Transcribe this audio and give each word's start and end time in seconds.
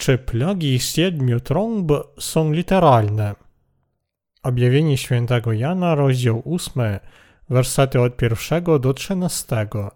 Czy 0.00 0.18
plagi 0.18 0.78
siedmiu 0.78 1.40
trąb 1.40 1.92
są 2.18 2.52
literalne? 2.52 3.34
Objawienie 4.42 4.96
świętego 4.96 5.52
Jana, 5.52 5.94
rozdział 5.94 6.42
8, 6.54 6.98
wersety 7.50 8.00
od 8.00 8.16
pierwszego 8.16 8.78
do 8.78 8.94
trzynastego. 8.94 9.90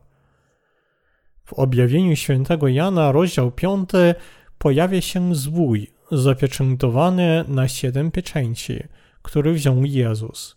W 1.45 1.53
objawieniu 1.53 2.17
świętego 2.17 2.69
Jana, 2.69 3.13
rozdział 3.13 3.51
5, 3.51 3.91
pojawia 4.59 5.01
się 5.01 5.35
zwój 5.35 5.93
zapieczętowany 6.13 7.45
na 7.49 7.69
siedem 7.69 8.11
pieczęci, 8.11 8.83
który 9.23 9.53
wziął 9.53 9.85
Jezus. 9.85 10.57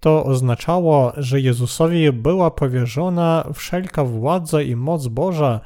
To 0.00 0.24
oznaczało, 0.24 1.12
że 1.16 1.40
Jezusowi 1.40 2.12
była 2.12 2.50
powierzona 2.50 3.44
wszelka 3.54 4.04
władza 4.04 4.62
i 4.62 4.76
moc 4.76 5.06
Boża 5.06 5.60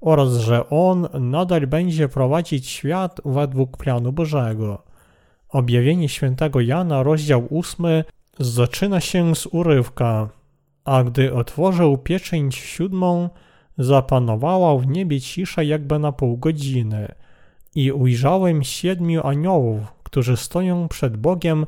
oraz 0.00 0.32
że 0.32 0.70
On 0.70 1.08
nadal 1.20 1.66
będzie 1.66 2.08
prowadzić 2.08 2.66
świat 2.66 3.20
według 3.24 3.76
planu 3.76 4.12
Bożego. 4.12 4.82
Objawienie 5.48 6.08
świętego 6.08 6.60
Jana, 6.60 7.02
rozdział 7.02 7.48
8, 7.58 7.86
zaczyna 8.38 9.00
się 9.00 9.34
z 9.34 9.46
urywka. 9.46 10.28
A 10.84 11.04
gdy 11.04 11.34
otworzył 11.34 11.98
pieczęć 11.98 12.56
siódmą, 12.56 13.28
zapanowała 13.78 14.78
w 14.78 14.86
niebie 14.86 15.20
cisza 15.20 15.62
jakby 15.62 15.98
na 15.98 16.12
pół 16.12 16.36
godziny. 16.36 17.08
I 17.74 17.92
ujrzałem 17.92 18.64
siedmiu 18.64 19.26
aniołów, 19.26 19.80
którzy 20.02 20.36
stoją 20.36 20.88
przed 20.88 21.16
Bogiem, 21.16 21.66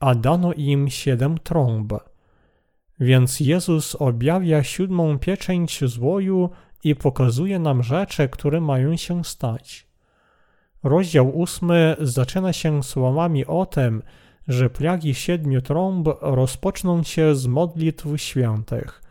a 0.00 0.14
dano 0.14 0.52
im 0.52 0.90
siedem 0.90 1.38
trąb. 1.38 1.92
Więc 3.00 3.40
Jezus 3.40 3.94
objawia 3.94 4.62
siódmą 4.62 5.18
pieczęć 5.18 5.80
złoju 5.84 6.50
i 6.84 6.94
pokazuje 6.96 7.58
nam 7.58 7.82
rzeczy, 7.82 8.28
które 8.28 8.60
mają 8.60 8.96
się 8.96 9.24
stać. 9.24 9.86
Rozdział 10.82 11.38
ósmy 11.38 11.96
zaczyna 12.00 12.52
się 12.52 12.82
słowami 12.82 13.46
o 13.46 13.66
tym, 13.66 14.02
że 14.48 14.70
plagi 14.70 15.14
siedmiu 15.14 15.62
trąb 15.62 16.08
rozpoczną 16.20 17.02
się 17.02 17.34
z 17.34 17.46
modlitw 17.46 18.06
świętych. 18.16 19.02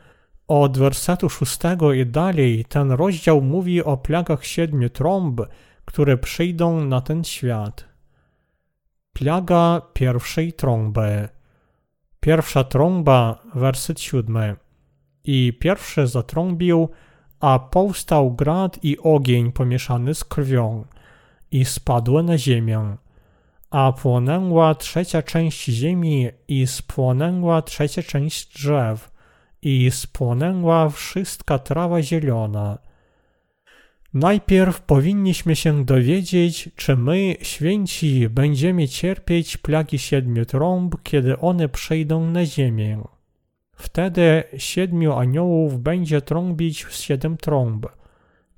Od 0.47 0.77
wersetu 0.77 1.29
szóstego 1.29 1.93
i 1.93 2.05
dalej 2.05 2.65
ten 2.65 2.91
rozdział 2.91 3.41
mówi 3.41 3.83
o 3.83 3.97
plagach 3.97 4.45
siedmiu 4.45 4.89
trąb, 4.89 5.41
które 5.85 6.17
przyjdą 6.17 6.85
na 6.85 7.01
ten 7.01 7.23
świat. 7.23 7.85
Plaga 9.13 9.81
pierwszej 9.93 10.53
trąby. 10.53 11.29
Pierwsza 12.19 12.63
trąba, 12.63 13.43
werset 13.55 13.99
siódmy. 14.01 14.55
I 15.23 15.57
pierwszy 15.59 16.07
zatrąbił, 16.07 16.89
a 17.41 17.59
powstał 17.59 18.31
grad 18.31 18.79
i 18.83 18.97
ogień 18.99 19.51
pomieszany 19.51 20.15
z 20.15 20.23
krwią 20.23 20.85
i 21.51 21.65
spadły 21.65 22.23
na 22.23 22.37
ziemię. 22.37 22.97
A 23.69 23.91
płonęła 23.91 24.75
trzecia 24.75 25.21
część 25.21 25.65
ziemi 25.65 26.27
i 26.47 26.67
spłonęła 26.67 27.61
trzecia 27.61 28.03
część 28.03 28.53
drzew 28.53 29.11
i 29.61 29.91
spłonęła 29.91 30.89
wszystka 30.89 31.59
trawa 31.59 32.01
zielona. 32.01 32.77
Najpierw 34.13 34.81
powinniśmy 34.81 35.55
się 35.55 35.85
dowiedzieć, 35.85 36.69
czy 36.75 36.97
my, 36.97 37.35
święci, 37.41 38.29
będziemy 38.29 38.87
cierpieć 38.87 39.57
plagi 39.57 39.99
siedmiu 39.99 40.45
trąb, 40.45 40.95
kiedy 41.03 41.39
one 41.39 41.69
przejdą 41.69 42.31
na 42.31 42.45
ziemię. 42.45 43.01
Wtedy 43.81 44.43
siedmiu 44.57 45.13
aniołów 45.13 45.79
będzie 45.79 46.21
trąbić 46.21 46.83
w 46.83 46.93
siedem 46.93 47.37
trąb. 47.37 47.85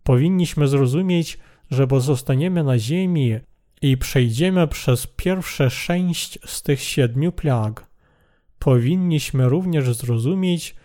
Powinniśmy 0.04 0.68
zrozumieć, 0.68 1.38
że 1.72 1.88
pozostaniemy 1.88 2.64
na 2.64 2.80
ziemi 2.80 3.36
i 3.82 3.98
przejdziemy 3.98 4.68
przez 4.68 5.08
pierwsze 5.08 5.70
sześć 5.70 6.40
z 6.46 6.64
tych 6.64 6.82
siedmiu 6.82 7.32
plag. 7.32 7.88
Powinniśmy 8.60 9.50
również 9.50 9.96
zrozumieć, 9.96 10.76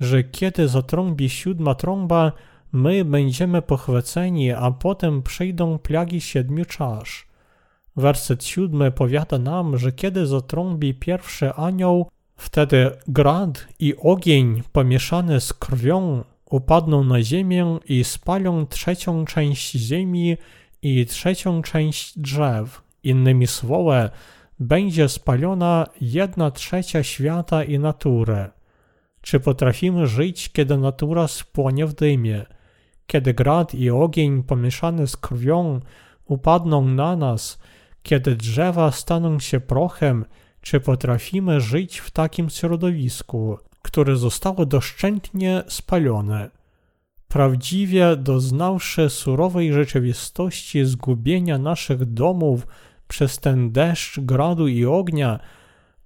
że 0.00 0.24
kiedy 0.24 0.68
zatrąbi 0.68 1.28
siódma 1.28 1.74
trąba, 1.74 2.32
my 2.72 3.04
będziemy 3.04 3.62
pochwyceni, 3.62 4.52
a 4.52 4.70
potem 4.70 5.22
przyjdą 5.22 5.78
plagi 5.78 6.20
siedmiu 6.20 6.64
czasz. 6.64 7.26
Werset 7.96 8.44
siódmy 8.44 8.90
powiada 8.90 9.38
nam, 9.38 9.78
że 9.78 9.92
kiedy 9.92 10.26
zatrąbi 10.26 10.94
pierwszy 10.94 11.52
anioł, 11.52 12.08
wtedy 12.36 12.90
grad 13.08 13.66
i 13.78 13.94
ogień 13.96 14.62
pomieszane 14.72 15.40
z 15.40 15.52
krwią 15.52 16.24
upadną 16.50 17.04
na 17.04 17.22
ziemię 17.22 17.78
i 17.88 18.04
spalą 18.04 18.66
trzecią 18.66 19.24
część 19.24 19.72
ziemi 19.72 20.36
i 20.82 21.06
trzecią 21.06 21.62
część 21.62 22.18
drzew. 22.18 22.82
Innymi 23.02 23.46
słowy, 23.46 24.10
będzie 24.58 25.08
spalona 25.08 25.86
jedna 26.00 26.50
trzecia 26.50 27.02
świata 27.02 27.64
i 27.64 27.78
natury. 27.78 28.50
Czy 29.20 29.40
potrafimy 29.40 30.06
żyć, 30.06 30.52
kiedy 30.52 30.78
natura 30.78 31.28
spłonie 31.28 31.86
w 31.86 31.94
dymie? 31.94 32.46
Kiedy 33.06 33.34
grad 33.34 33.74
i 33.74 33.90
ogień 33.90 34.42
pomieszane 34.42 35.06
z 35.06 35.16
krwią 35.16 35.80
upadną 36.24 36.84
na 36.84 37.16
nas, 37.16 37.58
kiedy 38.02 38.36
drzewa 38.36 38.92
staną 38.92 39.40
się 39.40 39.60
prochem, 39.60 40.24
czy 40.64 40.80
potrafimy 40.80 41.60
żyć 41.60 41.98
w 41.98 42.10
takim 42.10 42.50
środowisku, 42.50 43.58
które 43.82 44.16
zostało 44.16 44.66
doszczętnie 44.66 45.62
spalone? 45.68 46.50
Prawdziwie 47.28 48.16
doznawszy 48.16 49.10
surowej 49.10 49.72
rzeczywistości 49.72 50.84
zgubienia 50.84 51.58
naszych 51.58 52.04
domów 52.04 52.66
przez 53.08 53.38
ten 53.38 53.72
deszcz 53.72 54.20
gradu 54.20 54.68
i 54.68 54.84
ognia, 54.84 55.40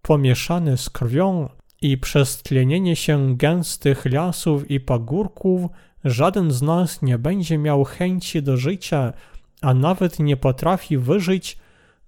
pomieszany 0.02 0.76
z 0.76 0.90
krwią 0.90 1.48
i 1.82 1.98
przez 1.98 2.42
tlenienie 2.42 2.96
się 2.96 3.36
gęstych 3.36 4.04
lasów 4.04 4.70
i 4.70 4.80
pagórków, 4.80 5.70
żaden 6.04 6.50
z 6.50 6.62
nas 6.62 7.02
nie 7.02 7.18
będzie 7.18 7.58
miał 7.58 7.84
chęci 7.84 8.42
do 8.42 8.56
życia, 8.56 9.12
a 9.62 9.74
nawet 9.74 10.18
nie 10.18 10.36
potrafi 10.36 10.98
wyżyć, 10.98 11.58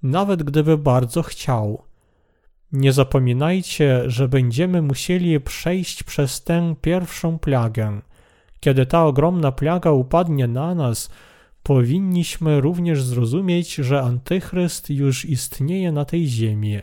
nawet 0.02 0.42
gdyby 0.42 0.78
bardzo 0.78 1.22
chciał. 1.22 1.89
Nie 2.72 2.92
zapominajcie, 2.92 4.03
że 4.06 4.28
będziemy 4.28 4.82
musieli 4.82 5.41
przejść 5.41 6.03
przez 6.03 6.44
tę 6.44 6.75
pierwszą 6.81 7.38
plagę. 7.38 8.00
Kiedy 8.60 8.86
ta 8.86 9.04
ogromna 9.04 9.53
plaga 9.53 9.91
upadnie 9.91 10.48
na 10.48 10.75
nas, 10.75 11.10
powinniśmy 11.62 12.60
również 12.60 13.03
zrozumieć, 13.03 13.75
że 13.75 14.03
Antychryst 14.03 14.91
już 14.91 15.25
istnieje 15.25 15.92
na 15.92 16.04
tej 16.04 16.26
ziemi. 16.26 16.78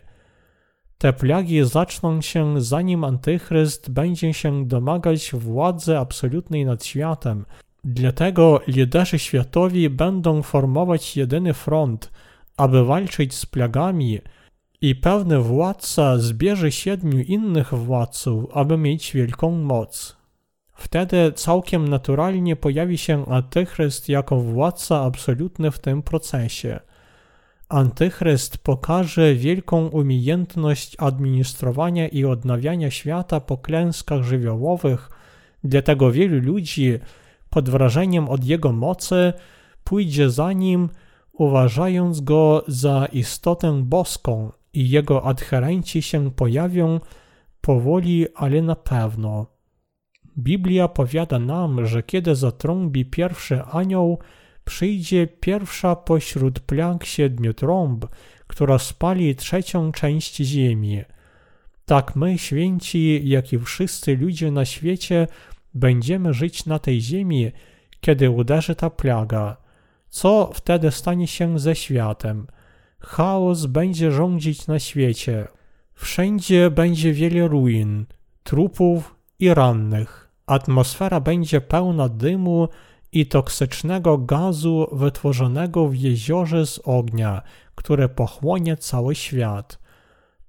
Te 0.97 1.13
plagi 1.13 1.63
zaczną 1.65 2.21
się 2.21 2.61
zanim 2.61 3.03
Antychryst 3.03 3.91
będzie 3.91 4.33
się 4.33 4.67
domagać 4.67 5.31
władzy 5.33 5.97
absolutnej 5.97 6.65
nad 6.65 6.85
światem. 6.85 7.45
Dlatego 7.83 8.61
liderzy 8.67 9.19
światowi 9.19 9.89
będą 9.89 10.41
formować 10.41 11.17
jedyny 11.17 11.53
front, 11.53 12.11
aby 12.57 12.85
walczyć 12.85 13.33
z 13.33 13.45
plagami 13.45 14.19
i 14.81 14.95
pewny 14.95 15.39
władca 15.39 16.17
zbierze 16.17 16.71
siedmiu 16.71 17.19
innych 17.19 17.73
władców, 17.73 18.45
aby 18.53 18.77
mieć 18.77 19.13
wielką 19.13 19.51
moc. 19.51 20.17
Wtedy 20.73 21.31
całkiem 21.35 21.87
naturalnie 21.87 22.55
pojawi 22.55 22.97
się 22.97 23.25
Antychryst 23.25 24.09
jako 24.09 24.35
władca 24.35 25.03
absolutny 25.03 25.71
w 25.71 25.79
tym 25.79 26.01
procesie. 26.03 26.79
Antychryst 27.69 28.57
pokaże 28.57 29.35
wielką 29.35 29.87
umiejętność 29.87 30.95
administrowania 30.99 32.07
i 32.07 32.25
odnawiania 32.25 32.91
świata 32.91 33.39
po 33.39 33.57
klęskach 33.57 34.23
żywiołowych, 34.23 35.09
dlatego 35.63 36.11
wielu 36.11 36.39
ludzi 36.39 36.93
pod 37.49 37.69
wrażeniem 37.69 38.29
od 38.29 38.45
jego 38.45 38.71
mocy 38.71 39.33
pójdzie 39.83 40.29
za 40.29 40.53
nim, 40.53 40.89
uważając 41.33 42.21
go 42.21 42.63
za 42.67 43.05
istotę 43.05 43.81
boską 43.83 44.51
i 44.77 44.89
jego 44.89 45.23
adherenci 45.23 46.01
się 46.01 46.31
pojawią 46.31 46.99
powoli, 47.61 48.25
ale 48.35 48.61
na 48.61 48.75
pewno. 48.75 49.45
Biblia 50.37 50.87
powiada 50.87 51.39
nam, 51.39 51.85
że 51.85 52.03
kiedy 52.03 52.35
zatrąbi 52.35 53.05
pierwszy 53.05 53.63
anioł, 53.63 54.19
przyjdzie 54.65 55.27
pierwsza 55.27 55.95
pośród 55.95 56.59
plag 56.59 57.05
siedmiu 57.05 57.53
trąb, 57.53 58.05
która 58.47 58.79
spali 58.79 59.35
trzecią 59.35 59.91
część 59.91 60.35
ziemi. 60.35 61.01
Tak 61.85 62.15
my, 62.15 62.37
święci, 62.37 63.29
jak 63.29 63.53
i 63.53 63.59
wszyscy 63.59 64.17
ludzie 64.17 64.51
na 64.51 64.65
świecie, 64.65 65.27
będziemy 65.73 66.33
żyć 66.33 66.65
na 66.65 66.79
tej 66.79 67.01
ziemi, 67.01 67.51
kiedy 68.01 68.29
uderzy 68.29 68.75
ta 68.75 68.89
plaga. 68.89 69.57
Co 70.09 70.51
wtedy 70.53 70.91
stanie 70.91 71.27
się 71.27 71.59
ze 71.59 71.75
światem? 71.75 72.47
Chaos 72.99 73.65
będzie 73.65 74.11
rządzić 74.11 74.67
na 74.67 74.79
świecie. 74.79 75.47
Wszędzie 75.93 76.71
będzie 76.71 77.13
wiele 77.13 77.47
ruin, 77.47 78.05
trupów 78.43 79.15
i 79.39 79.53
rannych. 79.53 80.29
Atmosfera 80.45 81.19
będzie 81.19 81.61
pełna 81.61 82.09
dymu 82.09 82.67
i 83.11 83.25
toksycznego 83.25 84.17
gazu 84.17 84.87
wytworzonego 84.91 85.87
w 85.87 85.95
jeziorze 85.95 86.65
z 86.65 86.79
ognia, 86.83 87.41
które 87.75 88.09
pochłonie 88.09 88.77
cały 88.77 89.15
świat. 89.15 89.79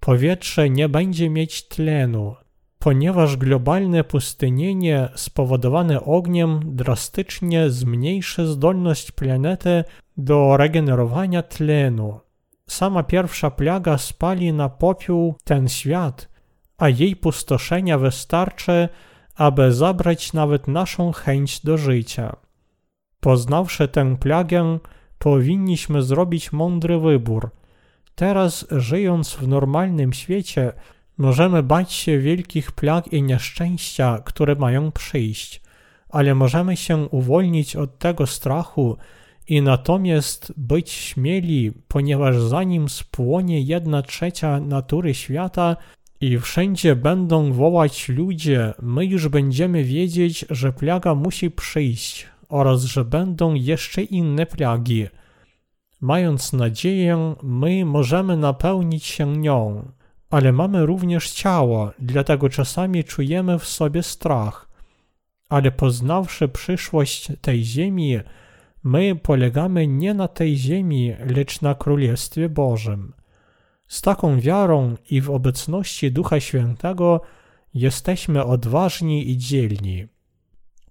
Powietrze 0.00 0.70
nie 0.70 0.88
będzie 0.88 1.30
mieć 1.30 1.68
tlenu, 1.68 2.34
ponieważ 2.78 3.36
globalne 3.36 4.04
pustynienie 4.04 5.08
spowodowane 5.14 6.04
ogniem 6.04 6.60
drastycznie 6.64 7.70
zmniejszy 7.70 8.46
zdolność 8.46 9.12
planety 9.12 9.84
do 10.16 10.56
regenerowania 10.56 11.42
tlenu. 11.42 12.20
Sama 12.68 13.02
pierwsza 13.02 13.50
plaga 13.50 13.98
spali 13.98 14.52
na 14.52 14.68
popiół 14.68 15.34
ten 15.44 15.68
świat, 15.68 16.28
a 16.78 16.88
jej 16.88 17.16
pustoszenia 17.16 17.98
wystarczy, 17.98 18.88
aby 19.34 19.72
zabrać 19.72 20.32
nawet 20.32 20.68
naszą 20.68 21.12
chęć 21.12 21.60
do 21.60 21.78
życia. 21.78 22.36
Poznawszy 23.20 23.88
tę 23.88 24.16
plagę, 24.16 24.78
powinniśmy 25.18 26.02
zrobić 26.02 26.52
mądry 26.52 26.98
wybór. 26.98 27.50
Teraz, 28.14 28.66
żyjąc 28.70 29.34
w 29.34 29.48
normalnym 29.48 30.12
świecie, 30.12 30.72
możemy 31.18 31.62
bać 31.62 31.92
się 31.92 32.18
wielkich 32.18 32.72
plag 32.72 33.12
i 33.12 33.22
nieszczęścia, 33.22 34.18
które 34.24 34.54
mają 34.54 34.92
przyjść, 34.92 35.62
ale 36.08 36.34
możemy 36.34 36.76
się 36.76 36.96
uwolnić 36.96 37.76
od 37.76 37.98
tego 37.98 38.26
strachu 38.26 38.96
i 39.48 39.62
natomiast 39.62 40.52
być 40.56 40.90
śmieli, 40.90 41.72
ponieważ 41.88 42.40
zanim 42.40 42.88
spłonie 42.88 43.60
jedna 43.60 44.02
trzecia 44.02 44.60
natury 44.60 45.14
świata 45.14 45.76
i 46.20 46.38
wszędzie 46.38 46.96
będą 46.96 47.52
wołać 47.52 48.08
ludzie, 48.08 48.74
my 48.82 49.06
już 49.06 49.28
będziemy 49.28 49.84
wiedzieć, 49.84 50.44
że 50.50 50.72
plaga 50.72 51.14
musi 51.14 51.50
przyjść 51.50 52.26
oraz 52.48 52.82
że 52.82 53.04
będą 53.04 53.54
jeszcze 53.54 54.02
inne 54.02 54.46
plagi. 54.46 55.06
Mając 56.00 56.52
nadzieję, 56.52 57.34
my 57.42 57.84
możemy 57.84 58.36
napełnić 58.36 59.04
się 59.04 59.36
nią, 59.36 59.88
ale 60.30 60.52
mamy 60.52 60.86
również 60.86 61.30
ciało, 61.30 61.92
dlatego 61.98 62.48
czasami 62.48 63.04
czujemy 63.04 63.58
w 63.58 63.66
sobie 63.66 64.02
strach. 64.02 64.68
Ale 65.48 65.72
poznawszy 65.72 66.48
przyszłość 66.48 67.28
tej 67.40 67.64
ziemi, 67.64 68.18
my 68.84 69.16
polegamy 69.16 69.86
nie 69.86 70.14
na 70.14 70.28
tej 70.28 70.56
ziemi, 70.56 71.14
lecz 71.36 71.60
na 71.60 71.74
Królestwie 71.74 72.48
Bożym. 72.48 73.12
Z 73.86 74.00
taką 74.00 74.40
wiarą 74.40 74.94
i 75.10 75.20
w 75.20 75.30
obecności 75.30 76.12
Ducha 76.12 76.40
Świętego 76.40 77.20
jesteśmy 77.74 78.44
odważni 78.44 79.30
i 79.30 79.38
dzielni. 79.38 80.06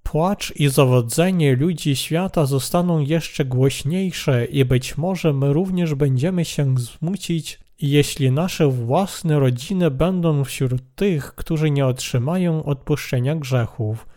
Płacz 0.04 0.54
i 0.56 0.69
zawodzenie 0.69 1.56
ludzi 1.56 1.95
świata 1.95 2.45
zostaną 2.45 3.00
jeszcze 3.00 3.45
głośniejsze 3.45 4.45
i 4.45 4.66
być 4.66 4.98
może 4.98 5.33
my 5.33 5.54
również 5.54 5.95
będziemy 5.95 6.45
się 6.45 6.75
zmucić, 6.78 7.60
jeśli 7.81 8.31
nasze 8.31 8.68
własne 8.68 9.40
rodziny 9.40 9.92
będą 9.92 10.44
wśród 10.44 10.95
tych, 10.95 11.36
którzy 11.36 11.72
nie 11.72 11.86
otrzymają 11.86 12.63
odpuszczenia 12.63 13.36
grzechów. 13.36 14.07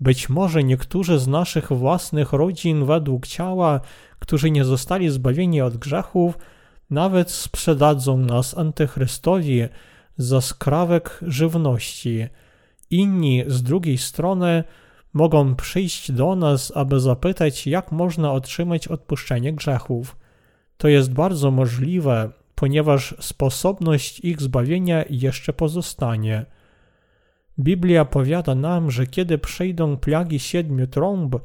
Być 0.00 0.28
może 0.28 0.64
niektórzy 0.64 1.18
z 1.18 1.26
naszych 1.28 1.72
własnych 1.72 2.32
rodzin 2.32 2.86
według 2.86 3.26
ciała, 3.26 3.80
którzy 4.18 4.50
nie 4.50 4.64
zostali 4.64 5.10
zbawieni 5.10 5.60
od 5.60 5.76
grzechów, 5.76 6.38
nawet 6.90 7.30
sprzedadzą 7.30 8.18
nas 8.18 8.58
antychrystowi 8.58 9.62
za 10.16 10.40
skrawek 10.40 11.20
żywności. 11.22 12.26
Inni 12.90 13.44
z 13.46 13.62
drugiej 13.62 13.98
strony 13.98 14.64
mogą 15.12 15.54
przyjść 15.54 16.12
do 16.12 16.36
nas, 16.36 16.72
aby 16.76 17.00
zapytać, 17.00 17.66
jak 17.66 17.92
można 17.92 18.32
otrzymać 18.32 18.88
odpuszczenie 18.88 19.52
grzechów. 19.52 20.16
To 20.76 20.88
jest 20.88 21.12
bardzo 21.12 21.50
możliwe, 21.50 22.30
ponieważ 22.54 23.14
sposobność 23.20 24.20
ich 24.20 24.42
zbawienia 24.42 25.04
jeszcze 25.10 25.52
pozostanie. 25.52 26.46
Biblia 27.58 28.04
powiada 28.04 28.54
nam, 28.54 28.90
że 28.90 29.06
kiedy 29.06 29.38
przyjdą 29.38 29.96
plagi 29.96 30.38
siedmiu 30.38 30.86
trąb, 30.86 31.36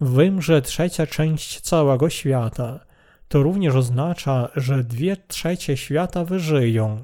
wymrze 0.00 0.62
trzecia 0.62 1.06
część 1.06 1.60
całego 1.60 2.10
świata. 2.10 2.80
To 3.28 3.42
również 3.42 3.74
oznacza, 3.74 4.48
że 4.56 4.84
dwie 4.84 5.16
trzecie 5.28 5.76
świata 5.76 6.24
wyżyją. 6.24 7.02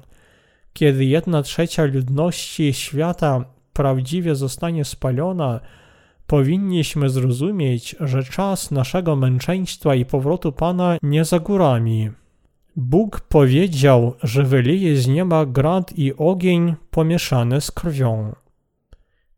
Kiedy 0.73 1.05
jedna 1.05 1.41
trzecia 1.41 1.83
ludności 1.85 2.73
świata 2.73 3.45
prawdziwie 3.73 4.35
zostanie 4.35 4.85
spalona, 4.85 5.59
powinniśmy 6.27 7.09
zrozumieć, 7.09 7.95
że 7.99 8.23
czas 8.23 8.71
naszego 8.71 9.15
męczeństwa 9.15 9.95
i 9.95 10.05
powrotu 10.05 10.51
Pana 10.51 10.97
nie 11.03 11.25
za 11.25 11.39
górami. 11.39 12.11
Bóg 12.79 13.19
powiedział, 13.19 14.13
że 14.23 14.43
wyleje 14.43 14.97
z 14.97 15.07
nieba 15.07 15.45
grad 15.45 15.97
i 15.97 16.17
ogień 16.17 16.75
pomieszane 16.91 17.61
z 17.61 17.71
krwią. 17.71 18.35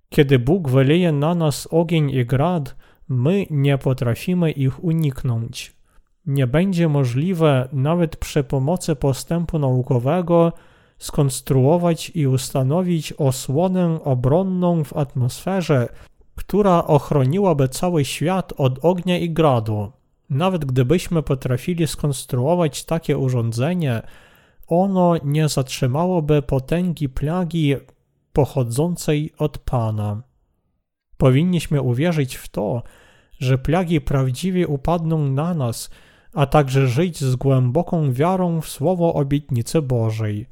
Kiedy 0.09 0.39
Bóg 0.39 0.69
wyleje 0.69 1.11
na 1.11 1.35
nas 1.35 1.67
ogień 1.71 2.09
i 2.09 2.25
grad, 2.25 2.75
my 3.09 3.45
nie 3.49 3.77
potrafimy 3.77 4.51
ich 4.51 4.83
uniknąć. 4.83 5.75
Nie 6.25 6.47
będzie 6.47 6.89
możliwe 6.89 7.69
nawet 7.73 8.17
przy 8.17 8.43
pomocy 8.43 8.95
postępu 8.95 9.59
naukowego 9.59 10.53
skonstruować 10.97 12.11
i 12.15 12.27
ustanowić 12.27 13.13
osłonę 13.13 13.99
obronną 14.03 14.83
w 14.83 14.97
atmosferze, 14.97 15.89
która 16.35 16.83
ochroniłaby 16.83 17.69
cały 17.69 18.05
świat 18.05 18.53
od 18.57 18.85
ognia 18.85 19.17
i 19.17 19.29
gradu. 19.29 19.91
Nawet 20.29 20.65
gdybyśmy 20.65 21.23
potrafili 21.23 21.87
skonstruować 21.87 22.85
takie 22.85 23.17
urządzenie, 23.17 24.01
ono 24.67 25.15
nie 25.23 25.49
zatrzymałoby 25.49 26.41
potęgi 26.41 27.09
plagi 27.09 27.75
pochodzącej 28.33 29.33
od 29.37 29.57
Pana. 29.57 30.23
Powinniśmy 31.17 31.81
uwierzyć 31.81 32.35
w 32.35 32.49
to, 32.49 32.83
że 33.39 33.57
plagi 33.57 34.01
prawdziwie 34.01 34.67
upadną 34.67 35.27
na 35.27 35.53
nas, 35.53 35.89
a 36.33 36.45
także 36.45 36.87
żyć 36.87 37.19
z 37.19 37.35
głęboką 37.35 38.13
wiarą 38.13 38.61
w 38.61 38.69
słowo 38.69 39.13
obietnicy 39.13 39.81
Bożej. 39.81 40.45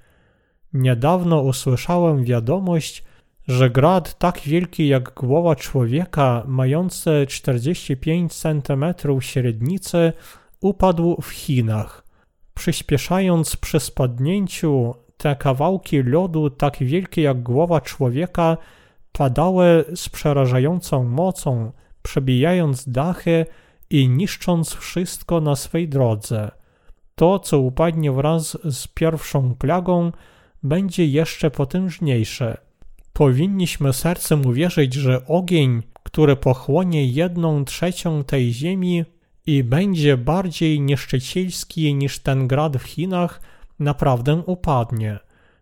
Niedawno 0.73 1.41
usłyszałem 1.41 2.23
wiadomość, 2.23 3.03
że 3.47 3.69
grad 3.69 4.17
tak 4.17 4.39
wielki 4.39 4.87
jak 4.87 5.13
głowa 5.13 5.55
człowieka, 5.55 6.43
mający 6.47 7.25
45 7.29 8.33
cm 8.33 8.85
średnicy, 9.19 10.13
upadł 10.61 11.21
w 11.21 11.29
Chinach. 11.29 12.03
Przyspieszając 12.53 13.55
przy 13.55 13.79
spadnięciu, 13.79 14.95
te 15.17 15.35
kawałki 15.35 16.03
lodu 16.03 16.49
tak 16.49 16.77
wielkie 16.79 17.21
jak 17.21 17.43
głowa 17.43 17.81
człowieka 17.81 18.57
padały 19.11 19.85
z 19.95 20.09
przerażającą 20.09 21.03
mocą, 21.03 21.71
przebijając 22.01 22.89
dachy 22.89 23.45
i 23.89 24.09
niszcząc 24.09 24.73
wszystko 24.73 25.41
na 25.41 25.55
swej 25.55 25.89
drodze. 25.89 26.51
To, 27.15 27.39
co 27.39 27.59
upadnie 27.59 28.11
wraz 28.11 28.57
z 28.63 28.87
pierwszą 28.87 29.55
plagą, 29.55 30.11
będzie 30.63 31.05
jeszcze 31.05 31.51
potężniejsze. 31.51 32.66
Powinniśmy 33.17 33.93
sercem 33.93 34.45
uwierzyć, 34.45 34.93
że 34.93 35.27
ogień, 35.27 35.81
który 36.03 36.35
pochłonie 36.35 37.05
jedną 37.05 37.65
trzecią 37.65 38.23
tej 38.23 38.53
ziemi 38.53 39.05
i 39.45 39.63
będzie 39.63 40.17
bardziej 40.17 40.81
nieszczecielski 40.81 41.95
niż 41.95 42.19
ten 42.19 42.47
grad 42.47 42.77
w 42.77 42.83
Chinach, 42.83 43.41
naprawdę 43.79 44.35
upadnie. 44.35 45.19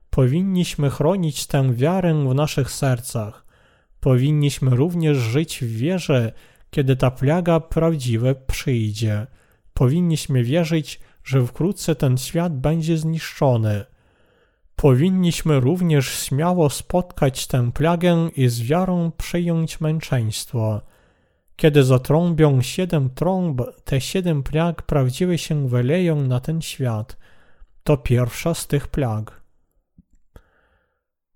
Powinniśmy 0.10 0.90
chronić 0.90 1.48
tę 1.48 1.74
wiarę 1.74 2.14
w 2.14 2.36
naszych 2.36 2.72
sercach. 2.72 3.46
Powinniśmy 4.00 4.76
również 4.76 5.18
żyć 5.18 5.60
w 5.62 5.78
wierze, 5.78 6.34
kiedy 6.72 6.96
ta 6.96 7.12
plaga 7.12 7.60
prawdziwe 7.60 8.36
przyjdzie. 8.36 9.28
Powinniśmy 9.74 10.44
wierzyć, 10.44 11.00
że 11.24 11.46
wkrótce 11.46 11.96
ten 11.96 12.18
świat 12.18 12.60
będzie 12.60 12.98
zniszczony. 12.98 13.86
Powinniśmy 14.76 15.60
również 15.60 16.08
śmiało 16.08 16.70
spotkać 16.70 17.48
tę 17.48 17.72
plagę 17.72 18.30
i 18.36 18.48
z 18.48 18.62
wiarą 18.62 19.12
przyjąć 19.18 19.82
męczeństwo. 19.82 20.82
Kiedy 21.56 21.84
zatrąbią 21.84 22.62
siedem 22.62 23.10
trąb, 23.10 23.62
te 23.84 24.02
siedem 24.02 24.44
plag 24.44 24.82
prawdziwie 24.82 25.38
się 25.38 25.68
wyleją 25.68 26.22
na 26.22 26.40
ten 26.40 26.62
świat. 26.62 27.18
To 27.84 27.98
pierwsza 27.98 28.54
z 28.54 28.68
tych 28.68 28.88
plag. 28.88 29.42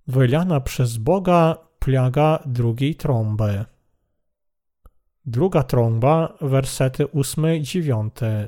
Wylana 0.07 0.59
przez 0.59 0.97
Boga 0.97 1.57
plaga 1.79 2.43
drugiej 2.45 2.95
trąby. 2.95 3.65
Druga 5.25 5.63
trąba, 5.63 6.37
wersety 6.41 7.07
ósmy, 7.07 7.61
dziewiąty. 7.61 8.47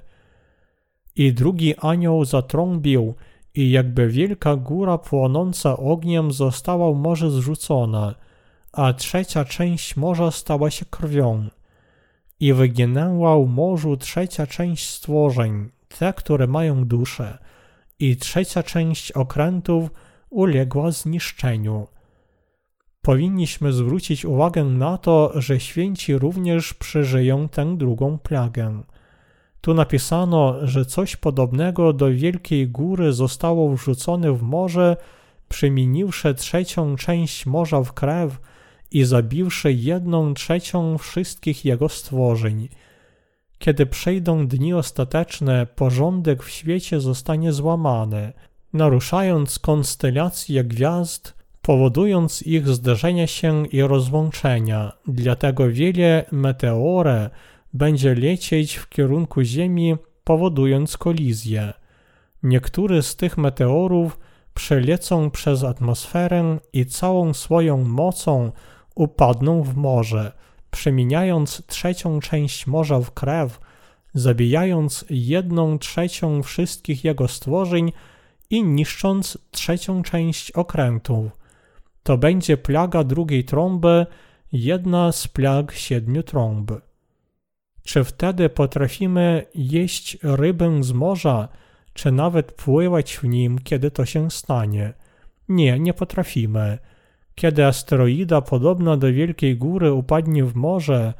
I 1.16 1.34
drugi 1.34 1.76
anioł 1.78 2.26
zatrąbił, 2.26 3.16
i 3.56 3.72
jakby 3.72 4.08
wielka 4.08 4.56
góra 4.56 4.98
płonąca 4.98 5.78
ogniem 5.78 6.32
została 6.32 6.94
morze 6.94 7.32
zrzucona, 7.32 8.16
a 8.72 8.94
trzecia 8.94 9.46
część 9.46 9.96
morza 9.96 10.32
stała 10.32 10.70
się 10.70 10.86
krwią. 10.86 11.50
i 12.40 12.54
wyginęła 12.54 13.40
w 13.40 13.48
morzu 13.48 13.98
trzecia 13.98 14.48
część 14.48 14.90
stworzeń, 14.90 15.70
te, 16.00 16.14
które 16.14 16.48
mają 16.48 16.86
duszę, 16.86 17.38
i 18.00 18.18
trzecia 18.18 18.64
część 18.64 19.12
okrętów 19.12 19.90
uległa 20.30 20.92
zniszczeniu. 20.92 21.88
Powinniśmy 23.02 23.74
zwrócić 23.74 24.26
uwagę 24.26 24.64
na 24.64 24.98
to, 24.98 25.32
że 25.36 25.60
święci 25.60 26.18
również 26.18 26.74
przeżyją 26.74 27.50
tę 27.50 27.78
drugą 27.78 28.18
plagę. 28.18 28.84
Tu 29.62 29.74
napisano, 29.74 30.68
że 30.68 30.86
coś 30.86 31.16
podobnego 31.16 31.94
do 31.94 32.12
wielkiej 32.12 32.68
góry 32.68 33.14
zostało 33.14 33.76
wrzucone 33.76 34.34
w 34.34 34.42
morze, 34.42 34.98
przemieniwszy 35.50 36.34
trzecią 36.34 36.96
część 36.96 37.46
morza 37.46 37.84
w 37.84 37.94
krew 37.94 38.40
i 38.92 39.04
zabiwszy 39.04 39.74
jedną 39.74 40.34
trzecią 40.34 40.98
wszystkich 40.98 41.66
jego 41.66 41.90
stworzeń. 41.90 42.70
Kiedy 43.60 43.86
przejdą 43.86 44.48
dni 44.48 44.74
ostateczne, 44.74 45.68
porządek 45.76 46.44
w 46.44 46.50
świecie 46.50 47.00
zostanie 47.00 47.54
złamany, 47.54 48.34
naruszając 48.74 49.60
konstelacje 49.60 50.64
gwiazd, 50.64 51.34
powodując 51.62 52.44
ich 52.44 52.68
zderzenie 52.68 53.28
się 53.28 53.68
i 53.68 53.82
rozłączenia. 53.82 54.92
Dlatego 55.08 55.70
wiele 55.70 56.26
meteore 56.32 57.30
będzie 57.74 58.16
lecieć 58.16 58.76
w 58.76 58.90
kierunku 58.90 59.42
Ziemi, 59.42 59.96
powodując 60.24 60.98
kolizję. 60.98 61.74
Niektóre 62.44 63.02
z 63.02 63.16
tych 63.16 63.38
meteorów 63.38 64.20
przelecą 64.54 65.32
przez 65.32 65.64
atmosferę 65.64 66.60
i 66.74 66.86
całą 66.86 67.34
swoją 67.34 67.78
mocą 67.78 68.52
upadną 68.96 69.64
w 69.64 69.76
morze, 69.76 70.32
przemieniając 70.72 71.66
trzecią 71.68 72.20
część 72.20 72.68
morza 72.68 73.00
w 73.00 73.12
krew, 73.12 73.60
zabijając 74.14 75.06
jedną 75.10 75.80
trzecią 75.80 76.44
wszystkich 76.44 77.04
jego 77.04 77.28
stworzeń 77.28 77.92
i 78.50 78.64
niszcząc 78.64 79.38
trzecią 79.52 80.04
część 80.04 80.52
okrętów. 80.52 81.32
To 82.04 82.18
będzie 82.18 82.58
plaga 82.58 83.04
drugiej 83.04 83.44
trąby, 83.44 84.06
jedna 84.52 85.12
z 85.12 85.28
plag 85.28 85.72
siedmiu 85.72 86.24
trąb. 86.24 86.72
Czy 87.92 88.04
wtedy 88.04 88.50
potrafimy 88.50 89.46
jeść 89.56 90.18
rybę 90.24 90.84
z 90.84 90.92
morza, 90.92 91.48
czy 91.94 92.12
nawet 92.12 92.52
pływać 92.52 93.18
w 93.18 93.24
nim, 93.24 93.60
kiedy 93.60 93.92
to 93.92 94.06
się 94.06 94.32
stanie? 94.32 94.94
Nie, 95.50 95.80
nie 95.80 95.94
potrafimy. 95.94 96.78
Kiedy 97.36 97.66
asteroida 97.66 98.42
podobna 98.42 98.98
do 98.98 99.14
wielkiej 99.14 99.58
góry 99.58 99.94
upadnie 99.94 100.44
w 100.44 100.56
morze, 100.56 101.14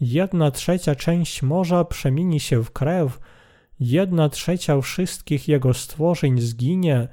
jedna 0.00 0.50
trzecia 0.50 0.94
część 0.94 1.42
morza 1.42 1.84
przemieni 1.84 2.40
się 2.40 2.64
w 2.64 2.70
krew, 2.70 3.20
jedna 3.80 4.28
trzecia 4.28 4.80
wszystkich 4.80 5.48
jego 5.48 5.74
stworzeń 5.74 6.40
zginie, 6.40 7.08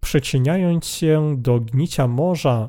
przyczyniając 0.00 0.86
się 0.86 1.34
do 1.38 1.60
gnicia 1.60 2.08
morza, 2.08 2.68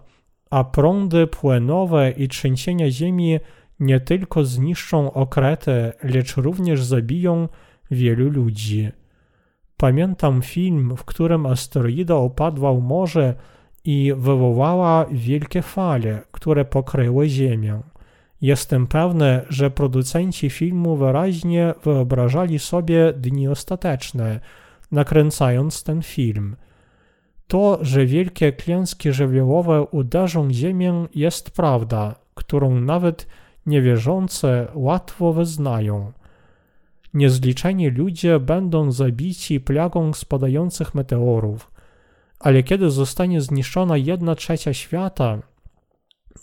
a 0.49 0.63
prądy 0.63 1.27
płynowe 1.27 2.11
i 2.11 2.27
trzęsienia 2.27 2.91
ziemi 2.91 3.39
nie 3.83 3.99
tylko 3.99 4.45
zniszczą 4.45 5.13
okretę, 5.13 5.93
lecz 6.03 6.37
również 6.37 6.83
zabiją 6.83 7.47
wielu 7.91 8.29
ludzi. 8.29 8.91
Pamiętam 9.77 10.41
film, 10.41 10.95
w 10.97 11.05
którym 11.05 11.45
asteroida 11.45 12.15
opadła 12.15 12.73
w 12.73 12.81
morze 12.81 13.35
i 13.85 14.13
wywołała 14.17 15.05
wielkie 15.11 15.61
fale, 15.61 16.21
które 16.31 16.65
pokryły 16.65 17.29
Ziemię. 17.29 17.81
Jestem 18.41 18.87
pewny, 18.87 19.41
że 19.49 19.71
producenci 19.71 20.49
filmu 20.49 20.95
wyraźnie 20.95 21.73
wyobrażali 21.83 22.59
sobie 22.59 23.13
dni 23.13 23.47
ostateczne, 23.47 24.39
nakręcając 24.91 25.83
ten 25.83 26.01
film. 26.01 26.55
To, 27.47 27.79
że 27.81 28.05
wielkie 28.05 28.51
klęski 28.51 29.13
żywiołowe 29.13 29.81
uderzą 29.81 30.53
Ziemię, 30.53 31.07
jest 31.15 31.51
prawda, 31.51 32.15
którą 32.35 32.79
nawet 32.79 33.27
niewierzące 33.65 34.67
łatwo 34.73 35.33
wyznają. 35.33 36.11
Niezliczeni 37.13 37.89
ludzie 37.89 38.39
będą 38.39 38.91
zabici 38.91 39.59
plagą 39.59 40.13
spadających 40.13 40.95
meteorów, 40.95 41.71
ale 42.39 42.63
kiedy 42.63 42.89
zostanie 42.89 43.41
zniszczona 43.41 43.97
jedna 43.97 44.35
trzecia 44.35 44.73
świata, 44.73 45.41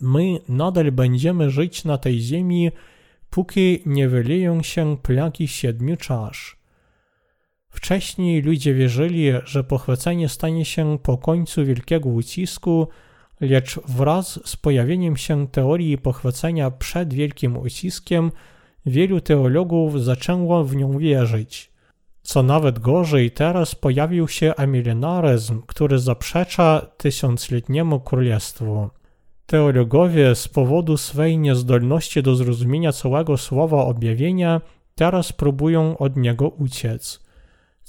my 0.01 0.41
nadal 0.49 0.93
będziemy 0.93 1.51
żyć 1.51 1.85
na 1.85 1.99
tej 1.99 2.21
ziemi, 2.21 2.71
póki 3.31 3.83
nie 3.87 4.09
wyleją 4.09 4.63
się 4.63 4.97
plagi 5.03 5.49
siedmiu 5.49 5.97
czasz. 5.97 6.61
Wcześniej 7.71 8.43
ludzie 8.43 8.75
wierzyli, 8.75 9.33
że 9.45 9.65
pochwycenie 9.65 10.29
stanie 10.29 10.65
się 10.65 10.99
po 11.03 11.19
końcu 11.19 11.65
wielkiego 11.65 12.09
ucisku, 12.09 12.89
lecz 13.41 13.81
wraz 13.89 14.41
z 14.45 14.57
pojawieniem 14.57 15.17
się 15.17 15.49
teorii 15.49 15.99
pochwycenia 15.99 16.71
przed 16.71 17.15
wielkim 17.15 17.57
uciskiem, 17.57 18.33
wielu 18.87 19.21
teologów 19.21 20.05
zaczęło 20.05 20.65
w 20.65 20.77
nią 20.77 20.99
wierzyć. 20.99 21.71
Co 22.23 22.43
nawet 22.43 22.79
gorzej, 22.79 23.31
teraz 23.31 23.75
pojawił 23.75 24.29
się 24.29 24.55
amilenaryzm, 24.57 25.63
który 25.67 25.99
zaprzecza 25.99 26.87
tysiącletniemu 26.97 28.01
królestwu. 28.01 28.91
Teologowie 29.47 30.35
z 30.35 30.49
powodu 30.49 30.97
swej 30.97 31.39
niezdolności 31.39 32.23
do 32.23 32.37
zrozumienia 32.37 32.93
całego 32.93 33.37
słowa 33.37 33.85
objawienia 33.85 34.61
teraz 34.95 35.33
próbują 35.33 35.99
od 35.99 36.17
niego 36.17 36.49
uciec. 36.49 37.30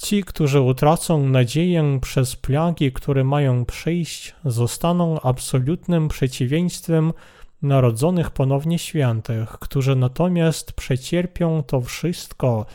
Ci, 0.03 0.23
którzy 0.23 0.61
utracą 0.61 1.27
nadzieję 1.27 1.99
przez 2.01 2.35
plagi, 2.35 2.91
które 2.91 3.23
mają 3.23 3.65
przyjść, 3.65 4.35
zostaną 4.45 5.19
absolutnym 5.21 6.07
przeciwieństwem 6.07 7.13
narodzonych 7.61 8.31
ponownie 8.31 8.79
świętych, 8.79 9.49
którzy 9.49 9.95
natomiast 9.95 10.73
przecierpią 10.73 11.63
to 11.63 11.81
wszystko 11.81 12.65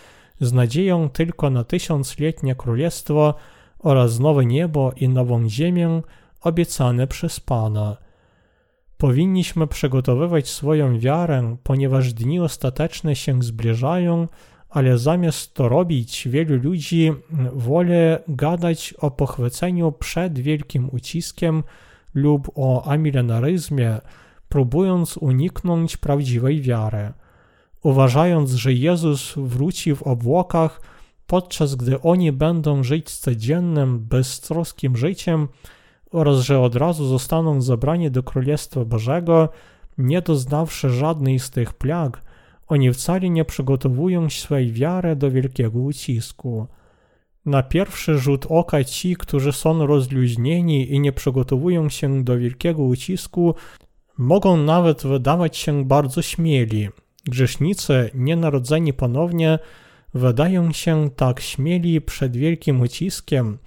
z 0.40 0.52
nadzieją 0.52 1.08
tylko 1.08 1.50
na 1.50 1.64
tysiącletnie 1.64 2.54
królestwo 2.54 3.34
oraz 3.78 4.18
nowe 4.18 4.46
niebo 4.46 4.92
i 4.96 5.08
nową 5.08 5.48
ziemię 5.48 6.02
obiecane 6.40 7.06
przez 7.06 7.40
Pana. 7.40 7.96
Powinniśmy 8.98 9.66
przygotowywać 9.66 10.48
swoją 10.48 10.98
wiarę, 10.98 11.56
ponieważ 11.62 12.12
dni 12.12 12.40
ostateczne 12.40 13.16
się 13.16 13.42
zbliżają, 13.42 14.26
ale 14.76 14.98
zamiast 14.98 15.54
to 15.54 15.68
robić, 15.68 16.28
wielu 16.28 16.56
ludzi 16.56 17.12
woli 17.52 17.92
gadać 18.28 18.94
o 18.98 19.10
pochwyceniu 19.10 19.92
przed 19.92 20.38
wielkim 20.38 20.88
uciskiem 20.92 21.62
lub 22.14 22.50
o 22.54 22.84
amilenaryzmie, 22.84 24.00
próbując 24.48 25.16
uniknąć 25.16 25.96
prawdziwej 25.96 26.60
wiary. 26.60 27.12
Uważając, 27.82 28.50
że 28.50 28.72
Jezus 28.72 29.34
wróci 29.36 29.94
w 29.94 30.02
obłokach, 30.02 30.80
podczas 31.26 31.74
gdy 31.74 32.00
oni 32.00 32.32
będą 32.32 32.82
żyć 32.82 33.10
codziennym, 33.10 33.98
beztroskim 33.98 34.96
życiem 34.96 35.48
oraz 36.12 36.40
że 36.40 36.60
od 36.60 36.76
razu 36.76 37.06
zostaną 37.06 37.62
zabrani 37.62 38.10
do 38.10 38.22
Królestwa 38.22 38.84
Bożego, 38.84 39.48
nie 39.98 40.22
doznawszy 40.22 40.90
żadnej 40.90 41.38
z 41.38 41.50
tych 41.50 41.72
plag, 41.72 42.25
oni 42.66 42.92
wcale 42.92 43.30
nie 43.30 43.44
przygotowują 43.44 44.30
swojej 44.30 44.72
wiary 44.72 45.16
do 45.16 45.30
wielkiego 45.30 45.78
ucisku. 45.78 46.66
Na 47.46 47.62
pierwszy 47.62 48.18
rzut 48.18 48.46
oka 48.48 48.84
ci, 48.84 49.16
którzy 49.16 49.52
są 49.52 49.86
rozluźnieni 49.86 50.92
i 50.92 51.00
nie 51.00 51.12
przygotowują 51.12 51.88
się 51.88 52.24
do 52.24 52.38
wielkiego 52.38 52.82
ucisku, 52.82 53.54
mogą 54.18 54.56
nawet 54.56 55.02
wydawać 55.02 55.56
się 55.56 55.84
bardzo 55.84 56.22
śmieli. 56.22 56.88
Grzesznicy, 57.24 58.10
nienarodzeni 58.14 58.92
ponownie, 58.92 59.58
wydają 60.14 60.72
się 60.72 61.10
tak 61.16 61.40
śmieli 61.40 62.00
przed 62.00 62.36
wielkim 62.36 62.80
uciskiem, 62.80 63.58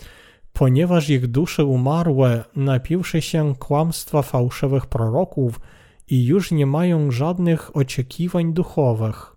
ponieważ 0.53 1.09
ich 1.09 1.27
dusze 1.27 1.65
umarłe, 1.65 2.43
napiwszy 2.55 3.21
się 3.21 3.55
kłamstwa 3.59 4.21
fałszywych 4.21 4.85
proroków, 4.85 5.59
i 6.09 6.25
już 6.25 6.51
nie 6.51 6.65
mają 6.65 7.11
żadnych 7.11 7.75
oczekiwań 7.77 8.53
duchowych. 8.53 9.35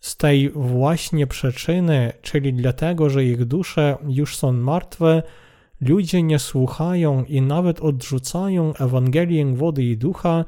Z 0.00 0.16
tej 0.16 0.50
właśnie 0.50 1.26
przyczyny, 1.26 2.12
czyli 2.22 2.52
dlatego, 2.52 3.10
że 3.10 3.24
ich 3.24 3.44
dusze 3.44 3.96
już 4.08 4.36
są 4.36 4.52
martwe, 4.52 5.22
ludzie 5.80 6.22
nie 6.22 6.38
słuchają 6.38 7.24
i 7.24 7.42
nawet 7.42 7.80
odrzucają 7.80 8.74
Ewangelię 8.74 9.54
wody 9.54 9.84
i 9.84 9.96
ducha, 9.96 10.44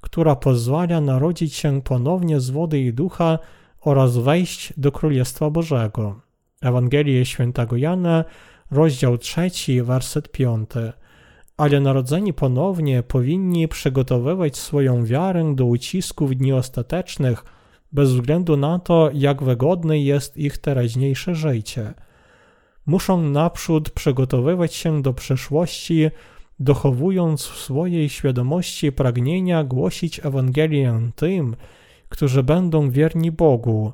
która 0.00 0.36
pozwala 0.36 1.00
narodzić 1.00 1.54
się 1.54 1.82
ponownie 1.82 2.40
z 2.40 2.50
wody 2.50 2.80
i 2.80 2.92
ducha 2.92 3.38
oraz 3.80 4.16
wejść 4.16 4.72
do 4.76 4.92
Królestwa 4.92 5.50
Bożego. 5.50 6.20
Ewangelię 6.62 7.26
świętego 7.26 7.76
Jana, 7.76 8.24
rozdział 8.70 9.18
3, 9.18 9.50
werset 9.82 10.32
5 10.32 10.70
ale 11.56 11.80
narodzeni 11.80 12.32
ponownie 12.32 13.02
powinni 13.02 13.68
przygotowywać 13.68 14.56
swoją 14.56 15.04
wiarę 15.04 15.52
do 15.54 15.64
ucisku 15.64 16.26
w 16.26 16.34
dni 16.34 16.52
ostatecznych, 16.52 17.44
bez 17.92 18.12
względu 18.12 18.56
na 18.56 18.78
to, 18.78 19.10
jak 19.12 19.42
wygodne 19.42 19.98
jest 19.98 20.36
ich 20.36 20.58
teraźniejsze 20.58 21.34
życie. 21.34 21.94
Muszą 22.86 23.22
naprzód 23.22 23.90
przygotowywać 23.90 24.74
się 24.74 25.02
do 25.02 25.14
przyszłości, 25.14 26.10
dochowując 26.58 27.46
w 27.46 27.58
swojej 27.58 28.08
świadomości 28.08 28.92
pragnienia 28.92 29.64
głosić 29.64 30.20
Ewangelię 30.26 31.00
tym, 31.16 31.56
którzy 32.08 32.42
będą 32.42 32.90
wierni 32.90 33.32
Bogu, 33.32 33.92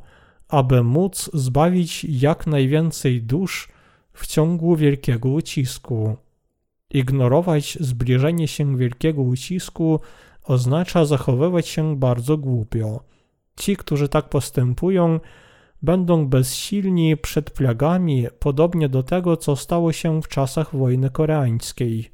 aby 0.49 0.83
móc 0.83 1.31
zbawić 1.35 2.05
jak 2.05 2.47
najwięcej 2.47 3.23
dusz 3.23 3.69
w 4.13 4.27
ciągu 4.27 4.77
wielkiego 4.77 5.29
ucisku. 5.29 6.17
Ignorować 6.91 7.79
zbliżenie 7.81 8.49
się 8.49 8.77
wielkiego 8.77 9.23
ucisku 9.23 10.01
oznacza 10.45 11.05
zachowywać 11.05 11.69
się 11.69 11.97
bardzo 11.97 12.39
głupio. 12.39 13.05
Ci, 13.57 13.77
którzy 13.77 14.09
tak 14.09 14.29
postępują, 14.29 15.21
będą 15.83 16.27
bezsilni 16.27 17.17
przed 17.17 17.51
plagami, 17.51 18.27
podobnie 18.39 18.89
do 18.89 19.03
tego, 19.03 19.37
co 19.37 19.57
stało 19.57 19.93
się 19.93 20.23
w 20.23 20.29
czasach 20.29 20.77
wojny 20.77 21.11
koreańskiej. 21.11 22.11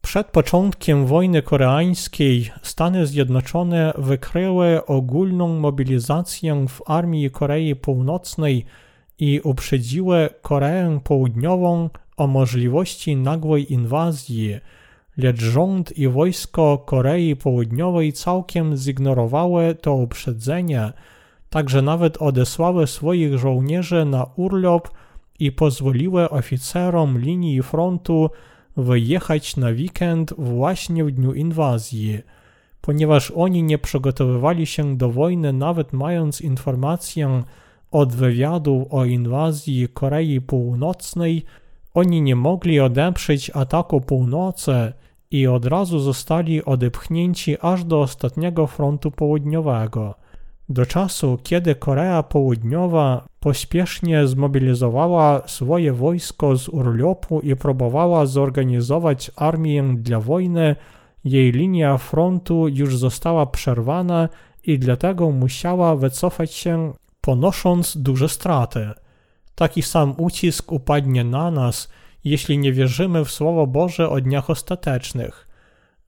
Przed 0.00 0.26
początkiem 0.26 1.06
wojny 1.06 1.42
koreańskiej 1.42 2.50
Stany 2.62 3.06
Zjednoczone 3.06 3.92
wykryły 3.98 4.86
ogólną 4.86 5.48
mobilizację 5.58 6.66
w 6.68 6.82
armii 6.86 7.30
Korei 7.30 7.76
Północnej 7.76 8.64
i 9.18 9.40
uprzedziły 9.40 10.28
Koreę 10.42 11.00
Południową 11.04 11.90
o 12.16 12.26
możliwości 12.26 13.16
nagłej 13.16 13.72
inwazji, 13.72 14.56
lecz 15.16 15.40
rząd 15.40 15.98
i 15.98 16.08
wojsko 16.08 16.78
Korei 16.78 17.36
Południowej 17.36 18.12
całkiem 18.12 18.76
zignorowały 18.76 19.74
to 19.80 19.94
uprzedzenie, 19.94 20.92
także 21.50 21.82
nawet 21.82 22.16
odesłały 22.16 22.86
swoich 22.86 23.38
żołnierzy 23.38 24.04
na 24.04 24.26
urlop 24.36 24.88
i 25.38 25.52
pozwoliły 25.52 26.30
oficerom 26.30 27.18
linii 27.18 27.62
frontu 27.62 28.30
wyjechać 28.76 29.56
na 29.56 29.68
weekend 29.68 30.34
właśnie 30.38 31.04
w 31.04 31.10
dniu 31.10 31.32
inwazji, 31.32 32.18
ponieważ 32.80 33.30
oni 33.30 33.62
nie 33.62 33.78
przygotowywali 33.78 34.66
się 34.66 34.96
do 34.96 35.10
wojny, 35.10 35.52
nawet 35.52 35.92
mając 35.92 36.40
informację 36.40 37.42
od 37.90 38.12
wywiadu 38.12 38.86
o 38.90 39.04
inwazji 39.04 39.88
Korei 39.88 40.40
Północnej, 40.40 41.44
oni 41.94 42.22
nie 42.22 42.36
mogli 42.36 42.80
odeprzeć 42.80 43.50
ataku 43.54 44.00
północy 44.00 44.92
i 45.30 45.46
od 45.46 45.66
razu 45.66 45.98
zostali 45.98 46.64
odepchnięci 46.64 47.56
aż 47.60 47.84
do 47.84 48.00
ostatniego 48.00 48.66
frontu 48.66 49.10
południowego. 49.10 50.14
Do 50.68 50.86
czasu, 50.86 51.38
kiedy 51.42 51.74
Korea 51.74 52.22
Południowa 52.22 53.24
pośpiesznie 53.40 54.26
zmobilizowała 54.26 55.42
swoje 55.46 55.92
wojsko 55.92 56.56
z 56.56 56.68
urlopu 56.68 57.40
i 57.40 57.56
próbowała 57.56 58.26
zorganizować 58.26 59.30
armię 59.36 59.94
dla 59.96 60.20
wojny, 60.20 60.76
jej 61.24 61.52
linia 61.52 61.98
frontu 61.98 62.68
już 62.68 62.98
została 62.98 63.46
przerwana 63.46 64.28
i 64.64 64.78
dlatego 64.78 65.30
musiała 65.30 65.96
wycofać 65.96 66.52
się, 66.52 66.92
ponosząc 67.20 67.96
duże 67.96 68.28
straty. 68.28 68.90
Taki 69.54 69.82
sam 69.82 70.14
ucisk 70.16 70.72
upadnie 70.72 71.24
na 71.24 71.50
nas, 71.50 71.88
jeśli 72.24 72.58
nie 72.58 72.72
wierzymy 72.72 73.24
w 73.24 73.30
Słowo 73.30 73.66
Boże 73.66 74.08
o 74.08 74.20
dniach 74.20 74.50
ostatecznych. 74.50 75.48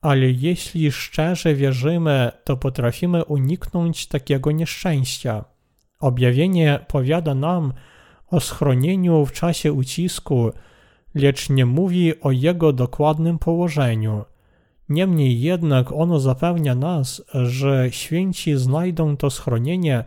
Ale 0.00 0.30
jeśli 0.30 0.92
szczerze 0.92 1.54
wierzymy, 1.54 2.32
to 2.44 2.56
potrafimy 2.56 3.24
uniknąć 3.24 4.06
takiego 4.06 4.52
nieszczęścia. 4.52 5.44
Objawienie 6.00 6.84
powiada 6.88 7.34
nam 7.34 7.72
o 8.26 8.40
schronieniu 8.40 9.26
w 9.26 9.32
czasie 9.32 9.72
ucisku, 9.72 10.50
lecz 11.14 11.50
nie 11.50 11.66
mówi 11.66 12.20
o 12.20 12.30
jego 12.30 12.72
dokładnym 12.72 13.38
położeniu. 13.38 14.24
Niemniej 14.88 15.40
jednak 15.40 15.92
ono 15.92 16.20
zapewnia 16.20 16.74
nas, 16.74 17.22
że 17.34 17.88
święci 17.90 18.56
znajdą 18.56 19.16
to 19.16 19.30
schronienie 19.30 20.04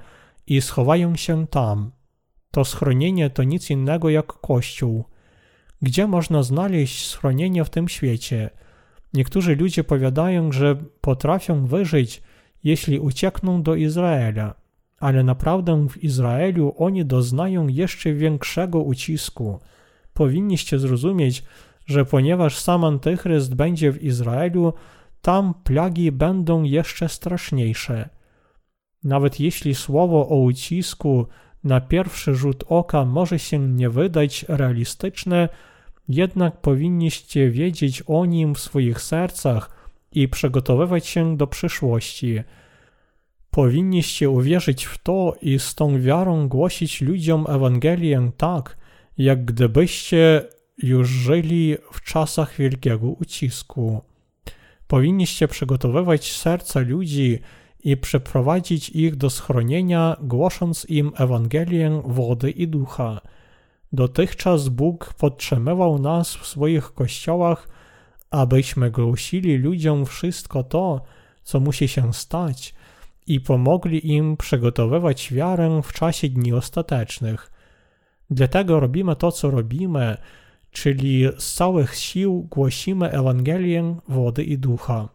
i 0.47 0.61
schowają 0.61 1.15
się 1.15 1.47
tam. 1.47 1.91
To 2.51 2.65
schronienie 2.65 3.29
to 3.29 3.43
nic 3.43 3.69
innego 3.69 4.09
jak 4.09 4.27
Kościół. 4.27 5.05
Gdzie 5.81 6.07
można 6.07 6.43
znaleźć 6.43 7.07
schronienie 7.07 7.65
w 7.65 7.69
tym 7.69 7.88
świecie? 7.88 8.49
Niektórzy 9.13 9.55
ludzie 9.55 9.83
powiadają, 9.83 10.51
że 10.51 10.75
potrafią 11.01 11.65
wyżyć, 11.65 12.23
jeśli 12.63 12.99
uciekną 12.99 13.63
do 13.63 13.75
Izraela, 13.75 14.55
ale 14.99 15.23
naprawdę 15.23 15.88
w 15.89 16.03
Izraelu 16.03 16.73
oni 16.77 17.05
doznają 17.05 17.67
jeszcze 17.67 18.13
większego 18.13 18.79
ucisku. 18.79 19.59
Powinniście 20.13 20.79
zrozumieć, 20.79 21.43
że 21.85 22.05
ponieważ 22.05 22.57
sam 22.57 22.83
Antychryst 22.83 23.55
będzie 23.55 23.91
w 23.91 24.03
Izraelu, 24.03 24.73
tam 25.21 25.53
plagi 25.63 26.12
będą 26.12 26.63
jeszcze 26.63 27.09
straszniejsze. 27.09 28.09
Nawet 29.03 29.39
jeśli 29.39 29.75
słowo 29.75 30.29
o 30.29 30.35
ucisku 30.35 31.27
na 31.63 31.81
pierwszy 31.81 32.35
rzut 32.35 32.63
oka 32.67 33.05
może 33.05 33.39
się 33.39 33.59
nie 33.59 33.89
wydać 33.89 34.45
realistyczne, 34.47 35.49
jednak 36.09 36.61
powinniście 36.61 37.49
wiedzieć 37.49 38.03
o 38.07 38.25
nim 38.25 38.55
w 38.55 38.59
swoich 38.59 39.01
sercach 39.01 39.89
i 40.11 40.27
przygotowywać 40.27 41.07
się 41.07 41.37
do 41.37 41.47
przyszłości. 41.47 42.41
Powinniście 43.51 44.29
uwierzyć 44.29 44.85
w 44.85 44.97
to 44.97 45.35
i 45.41 45.59
z 45.59 45.75
tą 45.75 46.01
wiarą 46.01 46.47
głosić 46.47 47.01
ludziom 47.01 47.45
Ewangelię 47.49 48.31
tak, 48.37 48.77
jak 49.17 49.45
gdybyście 49.45 50.43
już 50.77 51.09
żyli 51.09 51.75
w 51.93 52.01
czasach 52.01 52.55
wielkiego 52.55 53.07
ucisku. 53.07 54.01
Powinniście 54.87 55.47
przygotowywać 55.47 56.31
serca 56.31 56.79
ludzi 56.79 57.39
i 57.83 57.97
przeprowadzić 57.97 58.89
ich 58.89 59.15
do 59.15 59.29
schronienia, 59.29 60.17
głosząc 60.21 60.85
im 60.89 61.11
Ewangelię 61.17 62.01
wody 62.05 62.51
i 62.51 62.67
ducha. 62.67 63.21
Dotychczas 63.93 64.69
Bóg 64.69 65.13
podtrzymywał 65.13 65.99
nas 65.99 66.35
w 66.35 66.47
swoich 66.47 66.93
kościołach, 66.93 67.67
abyśmy 68.31 68.91
głosili 68.91 69.57
ludziom 69.57 70.05
wszystko 70.05 70.63
to, 70.63 71.01
co 71.43 71.59
musi 71.59 71.87
się 71.87 72.13
stać, 72.13 72.73
i 73.27 73.39
pomogli 73.39 74.11
im 74.11 74.37
przygotowywać 74.37 75.33
wiarę 75.33 75.81
w 75.83 75.93
czasie 75.93 76.29
dni 76.29 76.53
ostatecznych. 76.53 77.51
Dlatego 78.29 78.79
robimy 78.79 79.15
to, 79.15 79.31
co 79.31 79.51
robimy, 79.51 80.17
czyli 80.71 81.25
z 81.37 81.53
całych 81.53 81.95
sił 81.95 82.47
głosimy 82.51 83.11
Ewangelię 83.11 83.95
wody 84.07 84.43
i 84.43 84.57
ducha. 84.57 85.09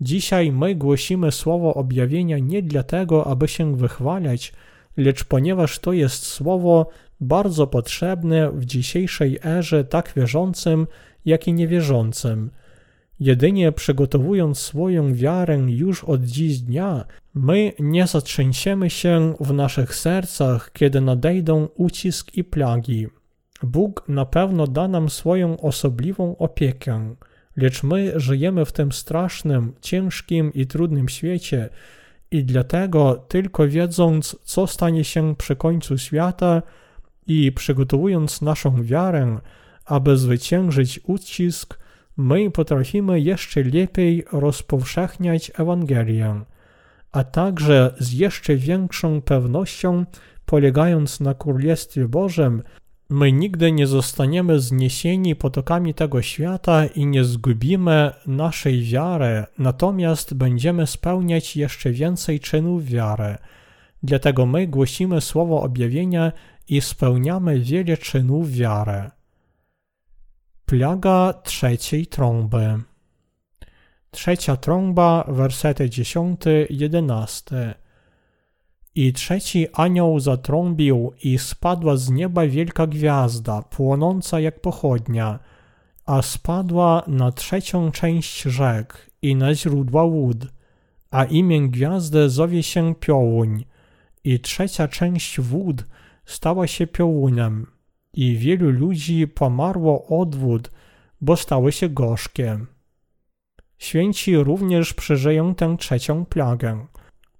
Dzisiaj 0.00 0.52
my 0.52 0.74
głosimy 0.74 1.32
słowo 1.32 1.74
objawienia 1.74 2.38
nie 2.38 2.62
dlatego, 2.62 3.26
aby 3.26 3.48
się 3.48 3.76
wychwalać, 3.76 4.52
lecz 4.96 5.24
ponieważ 5.24 5.78
to 5.78 5.92
jest 5.92 6.26
słowo 6.26 6.88
bardzo 7.20 7.66
potrzebne 7.66 8.52
w 8.52 8.64
dzisiejszej 8.64 9.38
erze 9.44 9.84
tak 9.84 10.12
wierzącym, 10.16 10.86
jak 11.24 11.48
i 11.48 11.52
niewierzącym. 11.52 12.50
Jedynie 13.20 13.72
przygotowując 13.72 14.58
swoją 14.58 15.14
wiarę 15.14 15.56
już 15.56 16.04
od 16.04 16.24
dziś 16.24 16.58
dnia, 16.58 17.04
my 17.34 17.72
nie 17.78 18.06
zatrzęsiemy 18.06 18.90
się 18.90 19.34
w 19.40 19.52
naszych 19.52 19.94
sercach, 19.94 20.72
kiedy 20.72 21.00
nadejdą 21.00 21.68
ucisk 21.74 22.34
i 22.34 22.44
plagi. 22.44 23.06
Bóg 23.62 24.04
na 24.08 24.24
pewno 24.24 24.66
da 24.66 24.88
nam 24.88 25.08
swoją 25.08 25.60
osobliwą 25.60 26.36
opiekę, 26.36 27.14
lecz 27.56 27.82
my 27.82 28.12
żyjemy 28.16 28.64
w 28.64 28.72
tym 28.72 28.92
strasznym, 28.92 29.72
ciężkim 29.80 30.54
i 30.54 30.66
trudnym 30.66 31.08
świecie 31.08 31.68
i 32.30 32.44
dlatego 32.44 33.24
tylko 33.28 33.68
wiedząc, 33.68 34.36
co 34.44 34.66
stanie 34.66 35.04
się 35.04 35.36
przy 35.36 35.56
końcu 35.56 35.98
świata 35.98 36.62
i 37.26 37.52
przygotowując 37.52 38.42
naszą 38.42 38.82
wiarę, 38.82 39.38
aby 39.84 40.16
zwyciężyć 40.16 41.00
ucisk, 41.04 41.78
my 42.16 42.50
potrafimy 42.50 43.20
jeszcze 43.20 43.62
lepiej 43.62 44.24
rozpowszechniać 44.32 45.52
Ewangelię, 45.58 46.40
a 47.12 47.24
także 47.24 47.94
z 47.98 48.12
jeszcze 48.12 48.56
większą 48.56 49.22
pewnością, 49.22 50.04
polegając 50.46 51.20
na 51.20 51.34
Królestwie 51.34 52.08
Bożym, 52.08 52.62
my 53.10 53.32
nigdy 53.32 53.72
nie 53.72 53.86
zostaniemy 53.86 54.60
zniesieni 54.60 55.36
potokami 55.36 55.94
tego 55.94 56.22
świata 56.22 56.86
i 56.86 57.06
nie 57.06 57.24
zgubimy 57.24 58.12
naszej 58.26 58.82
wiary, 58.82 59.44
natomiast 59.58 60.34
będziemy 60.34 60.86
spełniać 60.86 61.56
jeszcze 61.56 61.90
więcej 61.90 62.40
czynów 62.40 62.84
wiary. 62.84 63.38
Dlatego 64.02 64.46
my 64.46 64.66
głosimy 64.66 65.20
słowo 65.20 65.62
objawienia 65.62 66.32
i 66.68 66.80
spełniamy 66.80 67.60
wiele 67.60 67.96
czynów 67.96 68.50
wiary. 68.50 69.10
Plaga 70.66 71.34
trzeciej 71.42 72.06
trąby. 72.06 72.78
Trzecia 74.10 74.56
trąba, 74.56 75.24
wersety 75.28 75.88
10-11. 75.88 77.74
I 78.94 79.12
trzeci 79.12 79.66
anioł 79.72 80.20
zatrąbił 80.20 81.12
i 81.22 81.38
spadła 81.38 81.96
z 81.96 82.10
nieba 82.10 82.46
wielka 82.46 82.86
gwiazda, 82.86 83.62
płonąca 83.62 84.40
jak 84.40 84.60
pochodnia, 84.60 85.38
a 86.06 86.22
spadła 86.22 87.02
na 87.06 87.32
trzecią 87.32 87.90
część 87.90 88.42
rzek 88.42 89.10
i 89.22 89.36
na 89.36 89.54
źródła 89.54 90.04
łód, 90.04 90.46
a 91.10 91.24
imię 91.24 91.68
gwiazdy 91.68 92.30
zowie 92.30 92.62
się 92.62 92.94
Piołuń 92.94 93.64
i 94.24 94.40
trzecia 94.40 94.88
część 94.88 95.40
wód 95.40 95.84
stała 96.24 96.66
się 96.66 96.86
piołuniem 96.86 97.66
i 98.14 98.36
wielu 98.36 98.70
ludzi 98.70 99.28
pomarło 99.28 100.06
od 100.06 100.36
wód, 100.36 100.70
bo 101.20 101.36
stały 101.36 101.72
się 101.72 101.88
gorzkie. 101.88 102.58
Święci 103.78 104.36
również 104.36 104.94
przeżyją 104.94 105.54
tę 105.54 105.76
trzecią 105.78 106.24
plagę. 106.24 106.86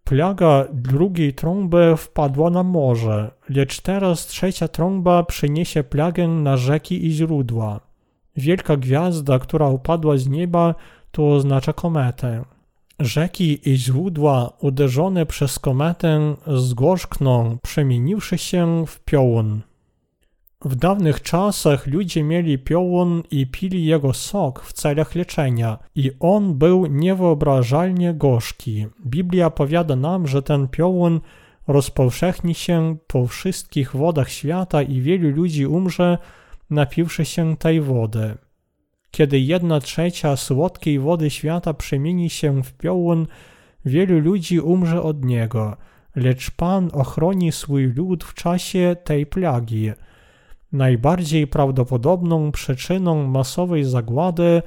Plaga 0.05 0.65
drugiej 0.73 1.35
trąby 1.35 1.95
wpadła 1.97 2.51
na 2.51 2.63
morze, 2.63 3.31
lecz 3.49 3.81
teraz 3.81 4.27
trzecia 4.27 4.69
trąba 4.69 5.23
przyniesie 5.23 5.85
plagę 5.85 6.29
na 6.29 6.57
rzeki 6.57 7.07
i 7.07 7.11
źródła. 7.11 7.81
Wielka 8.37 8.77
gwiazda, 8.77 9.39
która 9.39 9.69
upadła 9.69 10.17
z 10.17 10.29
nieba, 10.29 10.75
to 11.11 11.33
oznacza 11.33 11.73
kometę. 11.73 12.45
Rzeki 13.01 13.71
i 13.71 13.77
źródła 13.77 14.53
uderzone 14.61 15.27
przez 15.27 15.59
kometę 15.59 16.37
zgorzkną, 16.47 17.59
przemieniwszy 17.63 18.39
się 18.39 18.85
w 18.87 19.01
piołun. 19.01 19.61
W 20.64 20.77
dawnych 20.77 21.23
czasach 21.23 21.87
ludzie 21.87 22.23
mieli 22.23 22.59
piołun 22.59 23.23
i 23.31 23.46
pili 23.46 23.85
jego 23.85 24.12
sok 24.14 24.62
w 24.62 24.73
celach 24.73 25.14
leczenia 25.14 25.79
i 25.94 26.12
on 26.20 26.55
był 26.55 26.87
niewyobrażalnie 26.87 28.14
gorzki. 28.14 28.87
Biblia 29.07 29.51
powiada 29.51 29.96
nam, 29.96 30.27
że 30.27 30.42
ten 30.42 30.68
piołun 30.68 31.20
rozpowszechni 31.68 32.55
się 32.55 32.96
po 33.07 33.27
wszystkich 33.27 33.96
wodach 33.96 34.31
świata 34.31 34.83
i 34.83 35.01
wielu 35.01 35.31
ludzi 35.31 35.66
umrze, 35.66 36.18
napiwszy 36.70 37.25
się 37.25 37.57
tej 37.57 37.81
wody. 37.81 38.35
Kiedy 39.11 39.40
jedna 39.40 39.81
trzecia 39.81 40.37
słodkiej 40.37 40.99
wody 40.99 41.31
świata 41.31 41.75
przemieni 41.75 42.31
się 42.31 42.62
w 42.62 42.73
piołun, 42.73 43.27
wielu 43.85 44.18
ludzi 44.18 44.61
umrze 44.61 45.03
od 45.03 45.25
niego, 45.25 45.77
lecz 46.16 46.51
Pan 46.51 46.90
ochroni 46.92 47.53
swój 47.53 47.87
lud 47.87 48.25
w 48.25 48.35
czasie 48.35 48.96
tej 49.05 49.27
plagi. 49.27 49.92
Najbardziej 50.73 51.47
prawdopodobną 51.47 52.53
przyczyną 52.53 53.27
masowej 53.27 53.85
zagłady 53.85 54.63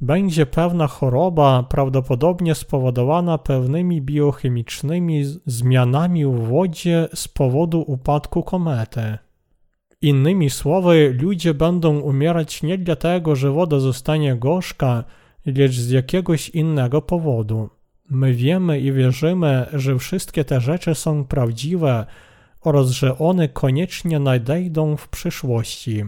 będzie 0.00 0.46
pewna 0.46 0.86
choroba, 0.86 1.62
prawdopodobnie 1.62 2.54
spowodowana 2.54 3.38
pewnymi 3.38 4.02
biochemicznymi 4.02 5.24
zmianami 5.46 6.26
w 6.26 6.38
wodzie 6.38 7.08
z 7.14 7.28
powodu 7.28 7.84
upadku 7.86 8.42
komety. 8.42 9.18
Innymi 10.02 10.50
słowy, 10.50 11.16
ludzie 11.22 11.54
będą 11.54 12.00
umierać 12.00 12.62
nie 12.62 12.78
dlatego, 12.78 13.36
że 13.36 13.50
woda 13.50 13.78
zostanie 13.80 14.36
gorzka, 14.36 15.04
lecz 15.46 15.72
z 15.72 15.90
jakiegoś 15.90 16.48
innego 16.48 17.02
powodu. 17.02 17.70
My 18.10 18.32
wiemy 18.32 18.80
i 18.80 18.92
wierzymy, 18.92 19.66
że 19.72 19.98
wszystkie 19.98 20.44
te 20.44 20.60
rzeczy 20.60 20.94
są 20.94 21.24
prawdziwe 21.24 22.06
oraz 22.60 22.90
że 22.90 23.18
one 23.18 23.48
koniecznie 23.48 24.18
nadejdą 24.18 24.96
w 24.96 25.08
przyszłości. 25.08 26.04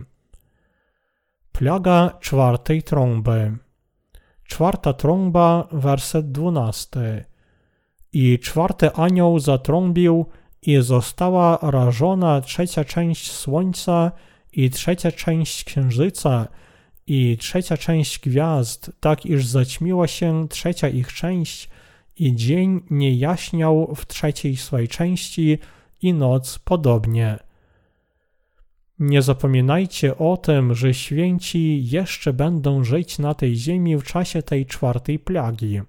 Plaga 1.53 2.19
czwartej 2.21 2.83
trąby. 2.83 3.57
Czwarta 4.45 4.93
trąba, 4.93 5.69
werset 5.73 6.33
dwunasty. 6.33 7.25
I 8.12 8.38
czwarty 8.38 8.93
anioł 8.93 9.38
zatrąbił, 9.38 10.27
i 10.62 10.83
została 10.83 11.59
rażona 11.62 12.41
trzecia 12.41 12.85
część 12.85 13.33
słońca 13.33 14.12
i 14.53 14.71
trzecia 14.71 15.12
część 15.12 15.65
księżyca 15.65 16.49
i 17.07 17.37
trzecia 17.37 17.77
część 17.77 18.19
gwiazd, 18.19 18.93
tak 19.01 19.27
iż 19.27 19.47
zaćmiła 19.47 20.09
się 20.09 20.49
trzecia 20.49 20.88
ich 20.88 21.12
część 21.12 21.71
i 22.17 22.37
dzień 22.37 22.81
nie 22.91 23.15
jaśniał 23.15 23.95
w 23.95 24.07
trzeciej 24.07 24.57
swej 24.57 24.88
części 24.88 25.59
i 26.03 26.15
noc 26.15 26.59
podobnie. 26.59 27.38
Nie 28.99 29.23
zapominajcie 29.23 30.19
o 30.19 30.37
tym, 30.37 30.75
że 30.75 30.95
święci 30.95 31.85
jeszcze 31.85 32.33
będą 32.33 32.85
żyć 32.85 33.19
na 33.19 33.35
tej 33.35 33.57
ziemi 33.57 33.97
w 33.97 34.05
czasie 34.05 34.43
tej 34.43 34.67
czwartej 34.67 35.19
plagi. 35.19 35.81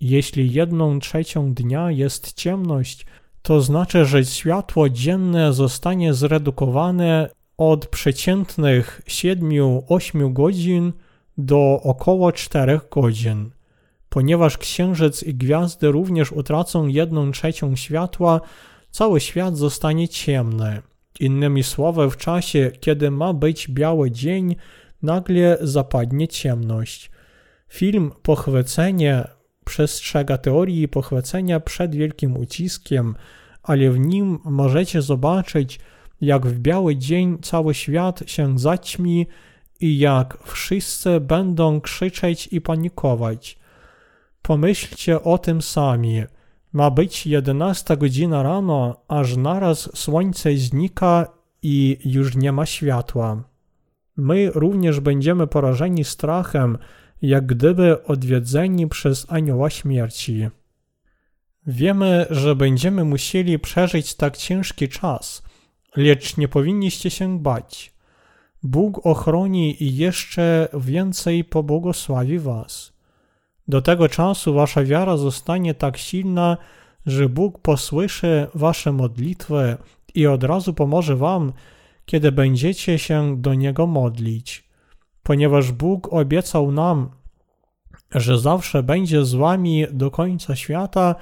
Jeśli 0.00 0.52
jedną 0.52 0.98
trzecią 0.98 1.54
dnia 1.54 1.90
jest 1.90 2.32
ciemność, 2.32 3.06
to 3.42 3.60
znaczy, 3.60 4.04
że 4.04 4.24
światło 4.24 4.88
dzienne 4.88 5.52
zostanie 5.52 6.14
zredukowane 6.14 7.30
od 7.56 7.86
przeciętnych 7.86 9.02
7-8 9.06 10.32
godzin 10.32 10.92
do 11.38 11.80
około 11.82 12.32
4 12.32 12.80
godzin. 12.90 13.50
Ponieważ 14.08 14.58
księżyc 14.58 15.22
i 15.22 15.34
gwiazdy 15.34 15.88
również 15.88 16.32
utracą 16.32 16.86
1 16.86 17.32
trzecią 17.32 17.76
światła, 17.76 18.40
cały 18.90 19.20
świat 19.20 19.56
zostanie 19.56 20.08
ciemny. 20.08 20.82
Innymi 21.20 21.62
słowy, 21.62 22.10
w 22.10 22.16
czasie, 22.16 22.70
kiedy 22.80 23.10
ma 23.10 23.32
być 23.32 23.68
biały 23.68 24.10
dzień, 24.10 24.56
nagle 25.02 25.58
zapadnie 25.60 26.28
ciemność. 26.28 27.10
Film 27.68 28.12
Pochwycenie 28.22 29.24
przestrzega 29.64 30.38
teorii 30.38 30.88
pochwycenia 30.88 31.60
przed 31.60 31.94
wielkim 31.94 32.36
uciskiem, 32.36 33.14
ale 33.62 33.90
w 33.90 33.98
nim 33.98 34.38
możecie 34.44 35.02
zobaczyć, 35.02 35.80
jak 36.20 36.46
w 36.46 36.58
biały 36.58 36.96
dzień 36.96 37.38
cały 37.42 37.74
świat 37.74 38.22
się 38.26 38.58
zaćmi 38.58 39.26
i 39.80 39.98
jak 39.98 40.38
wszyscy 40.44 41.20
będą 41.20 41.80
krzyczeć 41.80 42.48
i 42.52 42.60
panikować. 42.60 43.58
Pomyślcie 44.42 45.22
o 45.22 45.38
tym 45.38 45.62
sami. 45.62 46.22
Ma 46.72 46.90
być 46.90 47.26
11 47.26 47.96
godzina 47.96 48.42
rano, 48.42 48.96
aż 49.08 49.36
naraz 49.36 49.96
słońce 49.96 50.56
znika 50.56 51.26
i 51.62 51.98
już 52.04 52.36
nie 52.36 52.52
ma 52.52 52.66
światła. 52.66 53.44
My 54.16 54.50
również 54.54 55.00
będziemy 55.00 55.46
porażeni 55.46 56.04
strachem, 56.04 56.78
jak 57.22 57.46
gdyby 57.46 58.04
odwiedzeni 58.04 58.88
przez 58.88 59.26
anioła 59.32 59.70
śmierci. 59.70 60.48
Wiemy, 61.66 62.26
że 62.30 62.56
będziemy 62.56 63.04
musieli 63.04 63.58
przeżyć 63.58 64.14
tak 64.14 64.36
ciężki 64.36 64.88
czas, 64.88 65.42
lecz 65.96 66.36
nie 66.36 66.48
powinniście 66.48 67.10
się 67.10 67.38
bać. 67.38 67.92
Bóg 68.62 69.06
ochroni 69.06 69.82
i 69.82 69.96
jeszcze 69.96 70.68
więcej 70.74 71.44
pobłogosławi 71.44 72.38
was. 72.38 72.92
Do 73.70 73.82
tego 73.82 74.08
czasu 74.08 74.54
wasza 74.54 74.84
wiara 74.84 75.16
zostanie 75.16 75.74
tak 75.74 75.96
silna, 75.96 76.56
że 77.06 77.28
Bóg 77.28 77.58
posłyszy 77.58 78.46
wasze 78.54 78.92
modlitwy 78.92 79.76
i 80.14 80.26
od 80.26 80.44
razu 80.44 80.74
pomoże 80.74 81.16
wam, 81.16 81.52
kiedy 82.06 82.32
będziecie 82.32 82.98
się 82.98 83.36
do 83.36 83.54
Niego 83.54 83.86
modlić 83.86 84.70
ponieważ 85.22 85.72
Bóg 85.72 86.12
obiecał 86.12 86.72
nam, 86.72 87.10
że 88.14 88.38
zawsze 88.38 88.82
będzie 88.82 89.24
z 89.24 89.34
wami 89.34 89.86
do 89.92 90.10
końca 90.10 90.56
świata, 90.56 91.14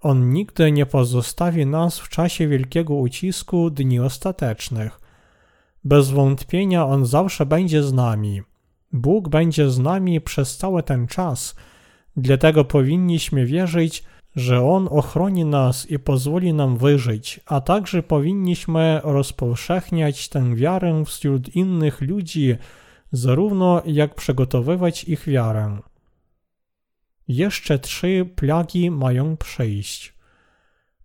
On 0.00 0.30
nigdy 0.30 0.72
nie 0.72 0.86
pozostawi 0.86 1.66
nas 1.66 1.98
w 1.98 2.08
czasie 2.08 2.48
wielkiego 2.48 2.94
ucisku 2.94 3.70
dni 3.70 4.00
ostatecznych. 4.00 5.00
Bez 5.84 6.10
wątpienia 6.10 6.86
On 6.86 7.06
zawsze 7.06 7.46
będzie 7.46 7.82
z 7.82 7.92
nami. 7.92 8.42
Bóg 8.92 9.28
będzie 9.28 9.70
z 9.70 9.78
nami 9.78 10.20
przez 10.20 10.56
cały 10.56 10.82
ten 10.82 11.06
czas, 11.06 11.54
dlatego 12.16 12.64
powinniśmy 12.64 13.46
wierzyć, 13.46 14.04
że 14.36 14.64
On 14.64 14.88
ochroni 14.90 15.44
nas 15.44 15.90
i 15.90 15.98
pozwoli 15.98 16.54
nam 16.54 16.76
wyżyć, 16.76 17.40
a 17.46 17.60
także 17.60 18.02
powinniśmy 18.02 19.00
rozpowszechniać 19.04 20.28
tę 20.28 20.54
wiarę 20.54 21.04
wśród 21.04 21.56
innych 21.56 22.00
ludzi, 22.00 22.56
zarówno 23.12 23.82
jak 23.86 24.14
przygotowywać 24.14 25.04
ich 25.04 25.28
wiarę. 25.28 25.78
Jeszcze 27.28 27.78
trzy 27.78 28.28
plagi 28.36 28.90
mają 28.90 29.36
przyjść. 29.36 30.14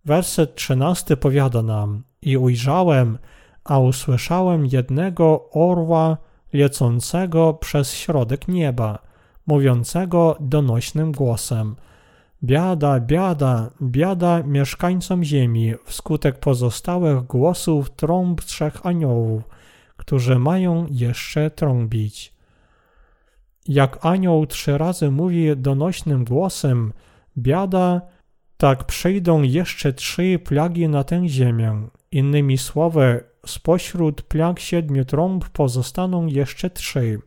Werset 0.04 0.54
trzynasty 0.54 1.16
powiada 1.16 1.62
nam: 1.62 2.02
I 2.22 2.36
ujrzałem, 2.36 3.18
a 3.64 3.78
usłyszałem 3.78 4.66
jednego 4.66 5.50
orła 5.50 6.16
lecącego 6.52 7.54
przez 7.54 7.92
środek 7.92 8.48
nieba, 8.48 8.98
mówiącego 9.46 10.36
donośnym 10.40 11.12
głosem: 11.12 11.76
Biada, 12.44 13.00
biada, 13.00 13.70
biada 13.82 14.42
mieszkańcom 14.42 15.24
ziemi 15.24 15.74
wskutek 15.84 16.38
pozostałych 16.38 17.22
głosów 17.22 17.90
trąb 17.90 18.40
trzech 18.40 18.86
aniołów, 18.86 19.42
którzy 19.96 20.38
mają 20.38 20.86
jeszcze 20.90 21.50
trąbić. 21.50 22.34
Jak 23.68 24.06
anioł 24.06 24.46
trzy 24.46 24.78
razy 24.78 25.10
mówi 25.10 25.56
donośnym 25.56 26.24
głosem: 26.24 26.92
Biada, 27.38 28.00
tak 28.56 28.84
przyjdą 28.84 29.42
jeszcze 29.42 29.92
trzy 29.92 30.38
plagi 30.44 30.88
na 30.88 31.04
tę 31.04 31.28
ziemię. 31.28 31.88
Innymi 32.12 32.58
słowy, 32.58 33.24
spośród 33.46 34.22
plag 34.22 34.60
siedmiu 34.60 35.04
trąb 35.04 35.48
pozostaną 35.48 36.26
jeszcze 36.26 36.70
trzy. 36.70 37.18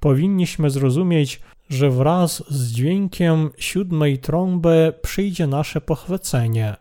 Powinniśmy 0.00 0.70
zrozumieć, 0.70 1.40
że 1.68 1.90
wraz 1.90 2.44
z 2.48 2.72
dźwiękiem 2.72 3.50
siódmej 3.58 4.18
trąby 4.18 4.92
przyjdzie 5.02 5.46
nasze 5.46 5.80
pochwycenie. 5.80 6.76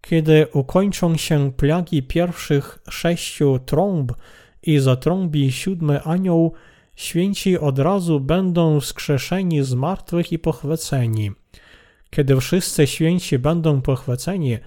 Kiedy 0.00 0.46
ukończą 0.52 1.16
się 1.16 1.52
plagi 1.52 2.02
pierwszych 2.02 2.78
sześciu 2.90 3.58
trąb 3.66 4.12
i 4.62 4.78
zatrąbi 4.78 5.52
siódmy 5.52 6.02
anioł, 6.02 6.52
święci 6.94 7.58
od 7.58 7.78
razu 7.78 8.20
będą 8.20 8.80
wskrzeszeni 8.80 9.62
z 9.62 9.74
martwych 9.74 10.32
i 10.32 10.38
pochwyceni. 10.38 11.32
Kiedy 12.10 12.40
wszyscy 12.40 12.86
święci 12.86 13.38
będą 13.38 13.82
pochwyceni 13.82 14.58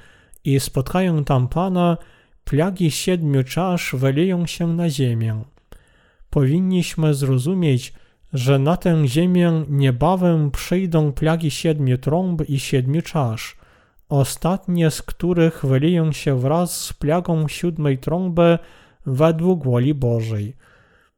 i 0.43 0.59
spotkają 0.59 1.23
tam 1.23 1.47
Pana, 1.47 1.97
plagi 2.43 2.91
siedmiu 2.91 3.43
czasz 3.43 3.95
wyleją 3.95 4.45
się 4.45 4.67
na 4.67 4.89
ziemię. 4.89 5.43
Powinniśmy 6.29 7.13
zrozumieć, 7.13 7.93
że 8.33 8.59
na 8.59 8.77
tę 8.77 9.07
ziemię 9.07 9.65
niebawem 9.69 10.51
przyjdą 10.51 11.11
plagi 11.11 11.51
siedmiu 11.51 11.97
trąb 11.97 12.49
i 12.49 12.59
siedmiu 12.59 13.01
czasz, 13.01 13.57
ostatnie 14.09 14.91
z 14.91 15.01
których 15.01 15.65
wyleją 15.65 16.11
się 16.11 16.39
wraz 16.39 16.81
z 16.81 16.93
plagą 16.93 17.47
siódmej 17.47 17.97
trąby 17.97 18.59
według 19.05 19.63
woli 19.63 19.93
Bożej. 19.93 20.55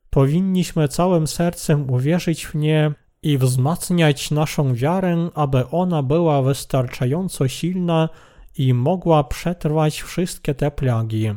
Powinniśmy 0.09 0.87
całym 0.87 1.27
sercem 1.27 1.89
uwierzyć 1.89 2.45
w 2.45 2.55
nie 2.55 2.91
i 3.23 3.37
wzmacniać 3.37 4.31
naszą 4.31 4.73
wiarę, 4.73 5.29
aby 5.35 5.67
ona 5.67 6.03
była 6.03 6.41
wystarczająco 6.41 7.47
silna 7.47 8.09
i 8.57 8.73
mogła 8.73 9.23
przetrwać 9.23 10.01
wszystkie 10.01 10.55
te 10.55 10.71
plagi. 10.71 11.31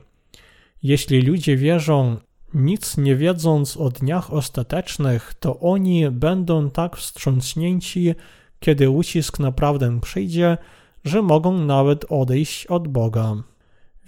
Jeśli 0.83 1.23
ludzie 1.23 1.57
wierzą, 1.57 2.17
nic 2.55 2.97
nie 2.97 3.17
wiedząc 3.17 3.77
o 3.77 3.91
dniach 3.91 4.33
ostatecznych, 4.33 5.35
to 5.41 5.61
oni 5.61 6.11
będą 6.11 6.71
tak 6.71 6.97
wstrząśnięci, 6.97 8.15
kiedy 8.61 8.91
ucisk 8.91 9.39
naprawdę 9.39 10.01
przyjdzie, 10.01 10.59
że 11.05 11.23
mogą 11.23 11.59
nawet 11.59 12.05
odejść 12.09 12.67
od 12.67 12.89
Boga. 12.89 13.35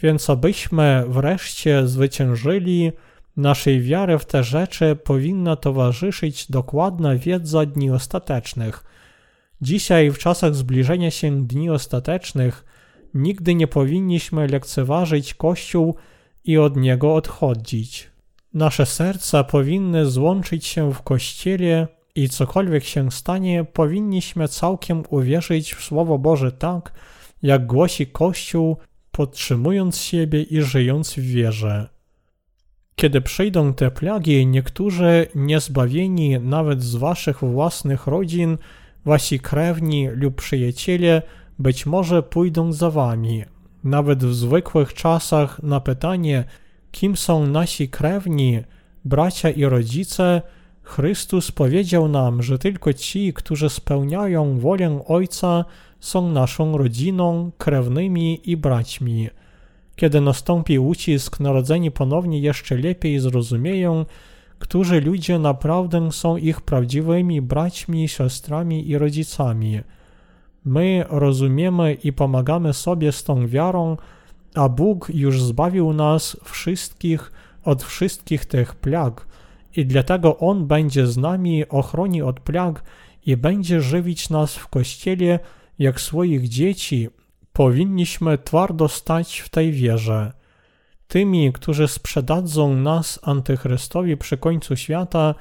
Więc 0.02 0.30
abyśmy 0.30 1.04
wreszcie 1.09 1.88
zwyciężyli, 1.88 2.92
naszej 3.37 3.82
wiary 3.82 4.18
w 4.18 4.24
te 4.24 4.44
rzeczy 4.44 4.96
powinna 5.04 5.56
towarzyszyć 5.56 6.50
dokładna 6.50 7.16
wiedza 7.16 7.66
dni 7.66 7.90
ostatecznych. 7.90 8.85
Dzisiaj, 9.62 10.11
w 10.11 10.18
czasach 10.18 10.54
zbliżenia 10.54 11.11
się 11.11 11.46
dni 11.46 11.70
ostatecznych, 11.70 12.64
nigdy 13.14 13.54
nie 13.54 13.66
powinniśmy 13.66 14.46
lekceważyć 14.46 15.35
Kościół 15.35 15.96
i 16.44 16.59
od 16.59 16.76
niego 16.76 17.14
odchodzić. 17.14 18.15
Nasze 18.56 18.86
serca 18.86 19.44
powinny 19.44 20.06
złączyć 20.06 20.66
się 20.66 20.92
w 20.92 21.02
Kościele 21.02 21.88
i 22.14 22.28
cokolwiek 22.28 22.84
się 22.84 23.10
stanie, 23.10 23.64
powinniśmy 23.64 24.48
całkiem 24.48 25.02
uwierzyć 25.10 25.74
w 25.74 25.84
Słowo 25.84 26.18
Boże 26.18 26.52
tak, 26.52 26.92
jak 27.42 27.66
głosi 27.66 28.06
Kościół, 28.06 28.76
podtrzymując 29.10 30.00
siebie 30.00 30.42
i 30.42 30.62
żyjąc 30.62 31.14
w 31.14 31.20
wierze. 31.20 31.88
Kiedy 32.94 33.20
przyjdą 33.20 33.74
te 33.74 33.90
plagi, 33.90 34.46
niektórzy 34.46 35.26
niezbawieni 35.34 36.40
nawet 36.40 36.82
z 36.82 36.94
waszych 36.94 37.40
własnych 37.40 38.06
rodzin, 38.06 38.58
wasi 39.04 39.40
krewni 39.40 40.08
lub 40.08 40.34
przyjaciele 40.34 41.22
być 41.58 41.86
może 41.86 42.22
pójdą 42.22 42.72
za 42.72 42.90
wami. 42.90 43.44
Nawet 43.84 44.24
w 44.24 44.34
zwykłych 44.34 44.94
czasach 44.94 45.62
na 45.62 45.80
pytanie, 45.80 46.44
kim 46.96 47.16
są 47.16 47.46
nasi 47.46 47.88
krewni, 47.88 48.61
bracia 49.04 49.50
i 49.50 49.64
rodzice, 49.64 50.42
Chrystus 50.82 51.52
powiedział 51.52 52.09
nam, 52.09 52.42
że 52.42 52.59
tylko 52.59 52.92
ci, 52.92 53.32
którzy 53.32 53.70
spełniają 53.70 54.59
wolę 54.59 55.00
Ojca, 55.06 55.64
są 56.00 56.30
naszą 56.32 56.78
rodziną, 56.78 57.50
krewnymi 57.59 58.50
i 58.50 58.56
braćmi. 58.56 59.28
Kiedy 59.96 60.20
nastąpi 60.20 60.78
ucisk, 60.78 61.40
narodzeni 61.40 61.90
ponownie 61.90 62.40
jeszcze 62.40 62.76
lepiej 62.76 63.18
zrozumieją, 63.18 64.04
którzy 64.59 65.00
ludzie 65.00 65.38
naprawdę 65.38 66.12
są 66.12 66.37
ich 66.37 66.61
prawdziwymi 66.61 67.42
braćmi, 67.42 68.09
siostrami 68.09 68.90
i 68.90 68.98
rodzicami. 68.98 69.80
My 70.64 71.04
rozumiemy 71.09 71.94
i 71.94 72.12
pomagamy 72.12 72.72
sobie 72.72 73.12
z 73.12 73.24
tą 73.24 73.46
wiarą, 73.46 73.96
a 74.56 74.68
Bóg 74.68 75.10
już 75.14 75.42
zbawił 75.42 75.92
nas 75.92 76.36
wszystkich 76.44 77.32
od 77.64 77.82
wszystkich 77.82 78.44
tych 78.44 78.74
plag 78.74 79.26
i 79.76 79.86
dlatego 79.86 80.38
On 80.38 80.66
będzie 80.66 81.06
z 81.06 81.16
nami, 81.16 81.68
ochroni 81.68 82.22
od 82.22 82.40
plag 82.40 82.82
i 83.26 83.36
będzie 83.36 83.80
żywić 83.80 84.30
nas 84.30 84.56
w 84.56 84.68
Kościele 84.68 85.38
jak 85.78 86.00
swoich 86.00 86.48
dzieci, 86.48 87.08
powinniśmy 87.52 88.38
twardo 88.38 88.88
stać 88.88 89.40
w 89.40 89.48
tej 89.48 89.72
wierze. 89.72 90.32
Tymi, 91.08 91.52
którzy 91.52 91.88
sprzedadzą 91.88 92.76
nas 92.76 93.18
antychrystowi 93.22 94.16
przy 94.16 94.36
końcu 94.38 94.76
świata, 94.76 95.34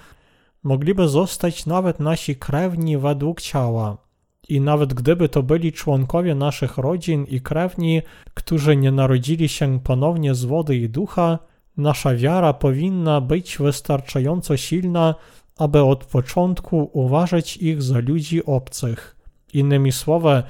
mogliby 0.64 1.08
zostać 1.08 1.66
nawet 1.66 2.00
nasi 2.00 2.36
krewni 2.36 2.98
według 2.98 3.42
ciała. 3.42 4.05
I 4.50 4.62
nawet 4.62 4.94
gdyby 4.94 5.30
to 5.30 5.44
byli 5.44 5.72
członkowie 5.74 6.36
naszych 6.36 6.78
rodzin 6.78 7.26
i 7.26 7.42
krewni, 7.42 8.02
którzy 8.34 8.76
nie 8.76 8.92
narodzili 8.92 9.50
się 9.50 9.80
ponownie 9.84 10.36
z 10.36 10.46
wody 10.46 10.76
i 10.76 10.90
ducha, 10.90 11.40
nasza 11.78 12.16
wiara 12.16 12.54
powinna 12.54 13.22
być 13.22 13.58
wystarczająco 13.58 14.58
silna, 14.58 15.16
aby 15.58 15.84
od 15.84 16.06
początku 16.06 16.90
uważać 16.94 17.58
ich 17.58 17.82
za 17.82 18.00
ludzi 18.00 18.46
obcych. 18.46 19.16
Innymi 19.54 19.92
słowy, 19.92 20.44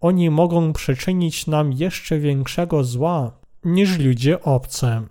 oni 0.00 0.30
mogą 0.30 0.72
przyczynić 0.72 1.46
nam 1.46 1.72
jeszcze 1.72 2.18
większego 2.18 2.84
zła 2.84 3.32
niż 3.64 3.98
ludzie 3.98 4.42
obce. 4.42 5.02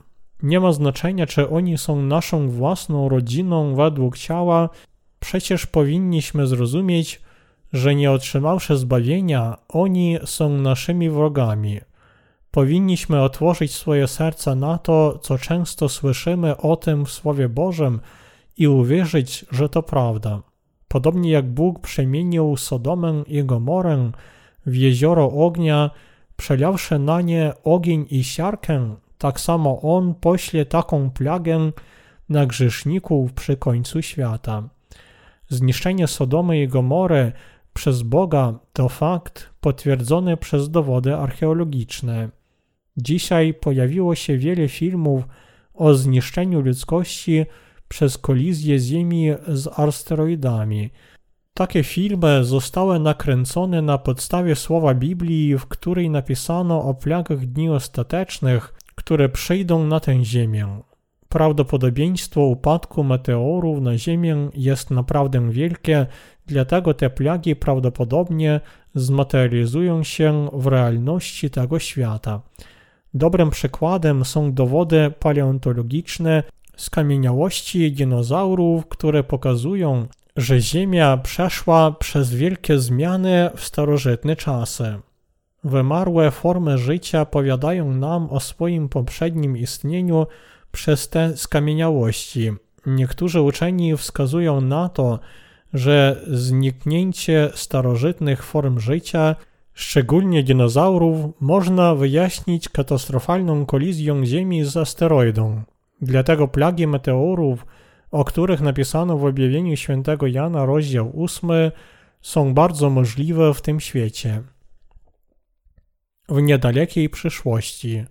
Nie 0.43 0.59
ma 0.59 0.71
znaczenia, 0.71 1.25
czy 1.25 1.49
oni 1.49 1.77
są 1.77 2.01
naszą 2.01 2.49
własną 2.49 3.09
rodziną 3.09 3.75
według 3.75 4.17
ciała, 4.17 4.69
przecież 5.19 5.65
powinniśmy 5.65 6.47
zrozumieć, 6.47 7.21
że 7.73 7.95
nie 7.95 8.11
otrzymawszy 8.11 8.77
zbawienia, 8.77 9.57
oni 9.69 10.17
są 10.25 10.49
naszymi 10.49 11.09
wrogami. 11.09 11.79
Powinniśmy 12.51 13.21
otworzyć 13.21 13.73
swoje 13.73 14.07
serca 14.07 14.55
na 14.55 14.77
to, 14.77 15.19
co 15.21 15.37
często 15.37 15.89
słyszymy 15.89 16.57
o 16.57 16.75
tym 16.75 17.05
w 17.05 17.11
Słowie 17.11 17.49
Bożym 17.49 17.99
i 18.57 18.67
uwierzyć, 18.67 19.45
że 19.51 19.69
to 19.69 19.83
prawda. 19.83 20.41
Podobnie 20.87 21.31
jak 21.31 21.45
Bóg 21.45 21.79
przemienił 21.79 22.57
Sodomę 22.57 23.23
i 23.27 23.43
Gomorę 23.43 24.11
w 24.65 24.75
jezioro 24.75 25.31
ognia, 25.31 25.91
przelawszy 26.35 26.99
na 26.99 27.21
nie 27.21 27.53
ogień 27.63 28.05
i 28.09 28.23
siarkę, 28.23 28.95
tak 29.17 29.39
samo 29.39 29.81
On 29.81 30.15
pośle 30.15 30.65
taką 30.65 31.11
plagę 31.11 31.71
na 32.29 32.45
grzeszników 32.45 33.33
przy 33.33 33.57
końcu 33.57 34.01
świata. 34.01 34.69
Zniszczenie 35.47 36.07
Sodomy 36.07 36.61
i 36.61 36.67
Gomory 36.67 37.31
przez 37.73 38.01
Boga 38.01 38.59
to 38.73 38.89
fakt 38.89 39.49
potwierdzony 39.61 40.37
przez 40.37 40.69
dowody 40.69 41.15
archeologiczne. 41.15 42.29
Dzisiaj 42.97 43.53
pojawiło 43.53 44.15
się 44.15 44.37
wiele 44.37 44.67
filmów 44.67 45.23
o 45.73 45.93
zniszczeniu 45.93 46.61
ludzkości 46.61 47.45
przez 47.87 48.17
kolizję 48.17 48.79
Ziemi 48.79 49.29
z 49.47 49.79
asteroidami. 49.79 50.89
Takie 51.53 51.83
filmy 51.83 52.43
zostały 52.43 52.99
nakręcone 52.99 53.81
na 53.81 53.97
podstawie 53.97 54.55
słowa 54.55 54.93
Biblii, 54.93 55.57
w 55.57 55.65
której 55.65 56.09
napisano 56.09 56.83
o 56.83 56.93
plagach 56.93 57.45
dni 57.45 57.69
ostatecznych, 57.69 58.73
które 58.95 59.29
przyjdą 59.29 59.85
na 59.85 59.99
tę 59.99 60.25
Ziemię. 60.25 60.81
Prawdopodobieństwo 61.29 62.41
upadku 62.41 63.03
meteorów 63.03 63.81
na 63.81 63.97
Ziemię 63.97 64.49
jest 64.53 64.91
naprawdę 64.91 65.51
wielkie, 65.51 66.05
dlatego 66.45 66.93
te 66.93 67.09
plagi 67.09 67.55
prawdopodobnie 67.55 68.59
zmaterializują 68.95 70.03
się 70.03 70.49
w 70.53 70.67
realności 70.67 71.49
tego 71.49 71.79
świata. 71.79 72.41
Dobrym 73.13 73.49
przykładem 73.49 74.25
są 74.25 74.53
dowody 74.53 75.13
paleontologiczne 75.19 76.43
skamieniałości 76.77 77.91
dinozaurów, 77.91 78.87
które 78.87 79.23
pokazują, 79.23 80.07
że 80.35 80.59
Ziemia 80.61 81.17
przeszła 81.17 81.91
przez 81.91 82.33
wielkie 82.33 82.79
zmiany 82.79 83.49
w 83.55 83.65
starożytne 83.65 84.35
czasy. 84.35 84.99
Wymarłe 85.63 86.31
formy 86.31 86.77
życia 86.77 87.25
powiadają 87.25 87.93
nam 87.93 88.29
o 88.29 88.39
swoim 88.39 88.89
poprzednim 88.89 89.57
istnieniu 89.57 90.27
przez 90.71 91.09
te 91.09 91.37
skamieniałości. 91.37 92.51
Niektórzy 92.85 93.41
uczeni 93.41 93.97
wskazują 93.97 94.61
na 94.61 94.89
to, 94.89 95.19
że 95.73 96.21
zniknięcie 96.27 97.49
starożytnych 97.53 98.43
form 98.43 98.79
życia 98.79 99.35
szczególnie 99.79 100.43
dinozaurów, 100.43 101.25
można 101.39 101.95
wyjaśnić 101.95 102.69
katastrofalną 102.69 103.65
kolizją 103.65 104.25
Ziemi 104.25 104.65
z 104.65 104.77
asteroidą. 104.77 105.63
Dlatego 106.01 106.47
plagi 106.47 106.87
meteorów, 106.87 107.65
o 108.11 108.25
których 108.25 108.61
napisano 108.61 109.17
w 109.17 109.25
objawieniu 109.25 109.77
świętego 109.77 110.27
Jana 110.27 110.65
rozdział 110.65 111.13
8, 111.23 111.49
są 112.21 112.53
bardzo 112.53 112.89
możliwe 112.89 113.53
w 113.53 113.61
tym 113.61 113.79
świecie. 113.79 114.41
W 116.29 116.41
niedalekiej 116.41 117.09
przyszłości. 117.09 118.05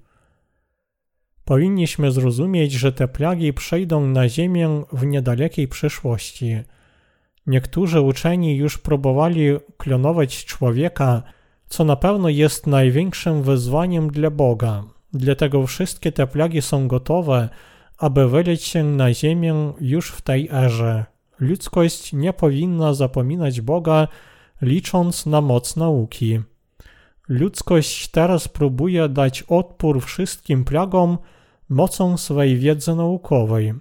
Powinniśmy 1.48 2.10
zrozumieć, 2.10 2.72
że 2.72 2.92
te 2.92 3.08
plagi 3.08 3.52
przejdą 3.52 4.06
na 4.06 4.28
Ziemię 4.28 4.82
w 4.92 5.06
niedalekiej 5.06 5.68
przyszłości. 5.68 6.56
Niektórzy 7.46 8.00
uczeni 8.00 8.56
już 8.56 8.78
próbowali 8.78 9.48
klonować 9.76 10.44
człowieka, 10.44 11.22
co 11.68 11.84
na 11.84 11.96
pewno 11.96 12.28
jest 12.28 12.66
największym 12.66 13.42
wyzwaniem 13.42 14.10
dla 14.10 14.30
Boga. 14.30 14.84
Dlatego 15.12 15.66
wszystkie 15.66 16.12
te 16.12 16.26
plagi 16.26 16.62
są 16.62 16.88
gotowe, 16.88 17.48
aby 17.98 18.28
wyleć 18.28 18.62
się 18.62 18.84
na 18.84 19.14
ziemię 19.14 19.72
już 19.80 20.10
w 20.10 20.20
tej 20.20 20.48
erze. 20.52 21.04
Ludzkość 21.40 22.12
nie 22.12 22.32
powinna 22.32 22.94
zapominać 22.94 23.60
Boga, 23.60 24.08
licząc 24.62 25.26
na 25.26 25.40
moc 25.40 25.76
nauki. 25.76 26.40
Ludzkość 27.28 28.08
teraz 28.08 28.48
próbuje 28.48 29.08
dać 29.08 29.42
odpór 29.42 30.02
wszystkim 30.02 30.64
plagom 30.64 31.18
mocą 31.68 32.16
swej 32.16 32.56
wiedzy 32.56 32.94
naukowej. 32.94 33.74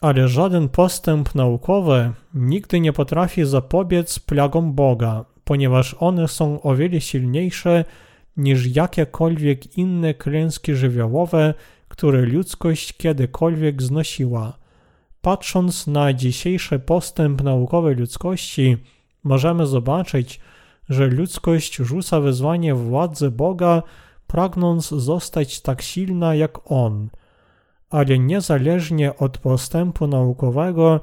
Ale 0.00 0.28
żaden 0.28 0.68
postęp 0.68 1.34
naukowy 1.34 2.12
nigdy 2.34 2.80
nie 2.80 2.92
potrafi 2.92 3.44
zapobiec 3.44 4.18
plagom 4.18 4.72
Boga, 4.72 5.24
ponieważ 5.44 5.96
one 5.98 6.28
są 6.28 6.62
o 6.62 6.74
wiele 6.74 7.00
silniejsze 7.00 7.84
niż 8.36 8.76
jakiekolwiek 8.76 9.78
inne 9.78 10.14
klęski 10.14 10.74
żywiołowe, 10.74 11.54
które 11.88 12.22
ludzkość 12.22 12.92
kiedykolwiek 12.96 13.82
znosiła. 13.82 14.58
Patrząc 15.20 15.86
na 15.86 16.12
dzisiejszy 16.12 16.78
postęp 16.78 17.42
naukowy 17.42 17.94
ludzkości, 17.94 18.76
możemy 19.24 19.66
zobaczyć, 19.66 20.40
że 20.88 21.06
ludzkość 21.06 21.76
rzuca 21.76 22.20
wyzwanie 22.20 22.74
władzy 22.74 23.30
Boga, 23.30 23.82
pragnąc 24.26 24.88
zostać 24.88 25.60
tak 25.60 25.82
silna 25.82 26.34
jak 26.34 26.72
On. 26.72 27.10
Ale 27.90 28.18
niezależnie 28.18 29.16
od 29.16 29.38
postępu 29.38 30.06
naukowego, 30.06 31.00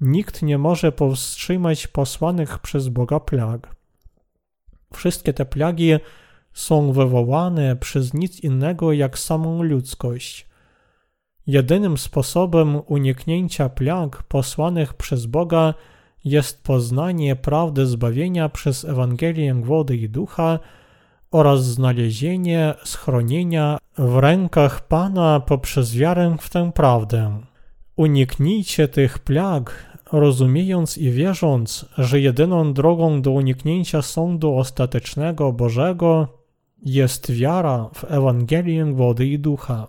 nikt 0.00 0.42
nie 0.42 0.58
może 0.58 0.92
powstrzymać 0.92 1.86
posłanych 1.86 2.58
przez 2.58 2.88
Boga 2.88 3.20
plag. 3.20 3.76
Wszystkie 4.94 5.32
te 5.32 5.44
plagi 5.44 5.92
są 6.52 6.92
wywołane 6.92 7.76
przez 7.76 8.14
nic 8.14 8.40
innego 8.40 8.92
jak 8.92 9.18
samą 9.18 9.62
ludzkość. 9.62 10.46
Jedynym 11.46 11.98
sposobem 11.98 12.80
uniknięcia 12.86 13.68
plag 13.68 14.22
posłanych 14.22 14.94
przez 14.94 15.26
Boga 15.26 15.74
jest 16.24 16.62
poznanie 16.62 17.36
prawdy 17.36 17.86
zbawienia 17.86 18.48
przez 18.48 18.84
Ewangelię 18.84 19.54
wody 19.54 19.96
i 19.96 20.08
ducha 20.08 20.58
oraz 21.34 21.64
znalezienie 21.64 22.74
schronienia 22.84 23.78
w 23.98 24.16
rękach 24.16 24.88
Pana 24.88 25.40
poprzez 25.40 25.96
wiarę 25.96 26.36
w 26.40 26.50
tę 26.50 26.72
prawdę. 26.72 27.40
Uniknijcie 27.96 28.88
tych 28.88 29.18
plag, 29.18 29.98
rozumiejąc 30.12 30.98
i 30.98 31.10
wierząc, 31.10 31.86
że 31.98 32.20
jedyną 32.20 32.72
drogą 32.72 33.22
do 33.22 33.30
uniknięcia 33.30 34.02
sądu 34.02 34.58
ostatecznego 34.58 35.52
Bożego 35.52 36.28
jest 36.82 37.32
wiara 37.32 37.90
w 37.94 38.04
Ewangelię 38.04 38.84
wody 38.84 39.26
i 39.26 39.38
ducha. 39.38 39.88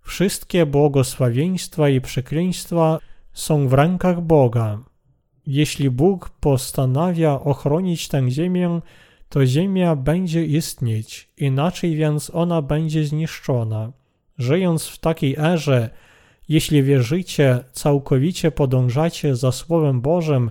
Wszystkie 0.00 0.66
błogosławieństwa 0.66 1.88
i 1.88 2.00
przekleństwa 2.00 2.98
są 3.32 3.68
w 3.68 3.72
rękach 3.72 4.20
Boga. 4.20 4.78
Jeśli 5.46 5.90
Bóg 5.90 6.30
postanawia 6.30 7.32
ochronić 7.32 8.08
tę 8.08 8.30
ziemię, 8.30 8.80
to 9.32 9.46
ziemia 9.46 9.96
będzie 9.96 10.44
istnieć, 10.44 11.28
inaczej 11.36 11.96
więc 11.96 12.30
ona 12.34 12.62
będzie 12.62 13.04
zniszczona. 13.04 13.92
Żyjąc 14.38 14.86
w 14.86 14.98
takiej 14.98 15.36
erze, 15.38 15.90
jeśli 16.48 16.82
wierzycie, 16.82 17.64
całkowicie 17.72 18.50
podążacie 18.50 19.36
za 19.36 19.52
Słowem 19.52 20.00
Bożym 20.00 20.50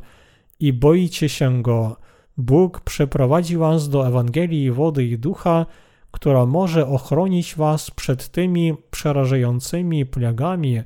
i 0.60 0.74
boicie 0.74 1.30
się 1.30 1.62
Go, 1.62 1.96
Bóg 2.38 2.80
przeprowadzi 2.80 3.58
was 3.58 3.90
do 3.90 4.08
Ewangelii 4.08 4.72
wody 4.72 5.06
i 5.06 5.18
ducha, 5.18 5.66
która 6.12 6.46
może 6.46 6.88
ochronić 6.88 7.56
was 7.56 7.92
przed 7.92 8.30
tymi 8.30 8.74
przerażającymi 8.92 10.06
plagami, 10.06 10.82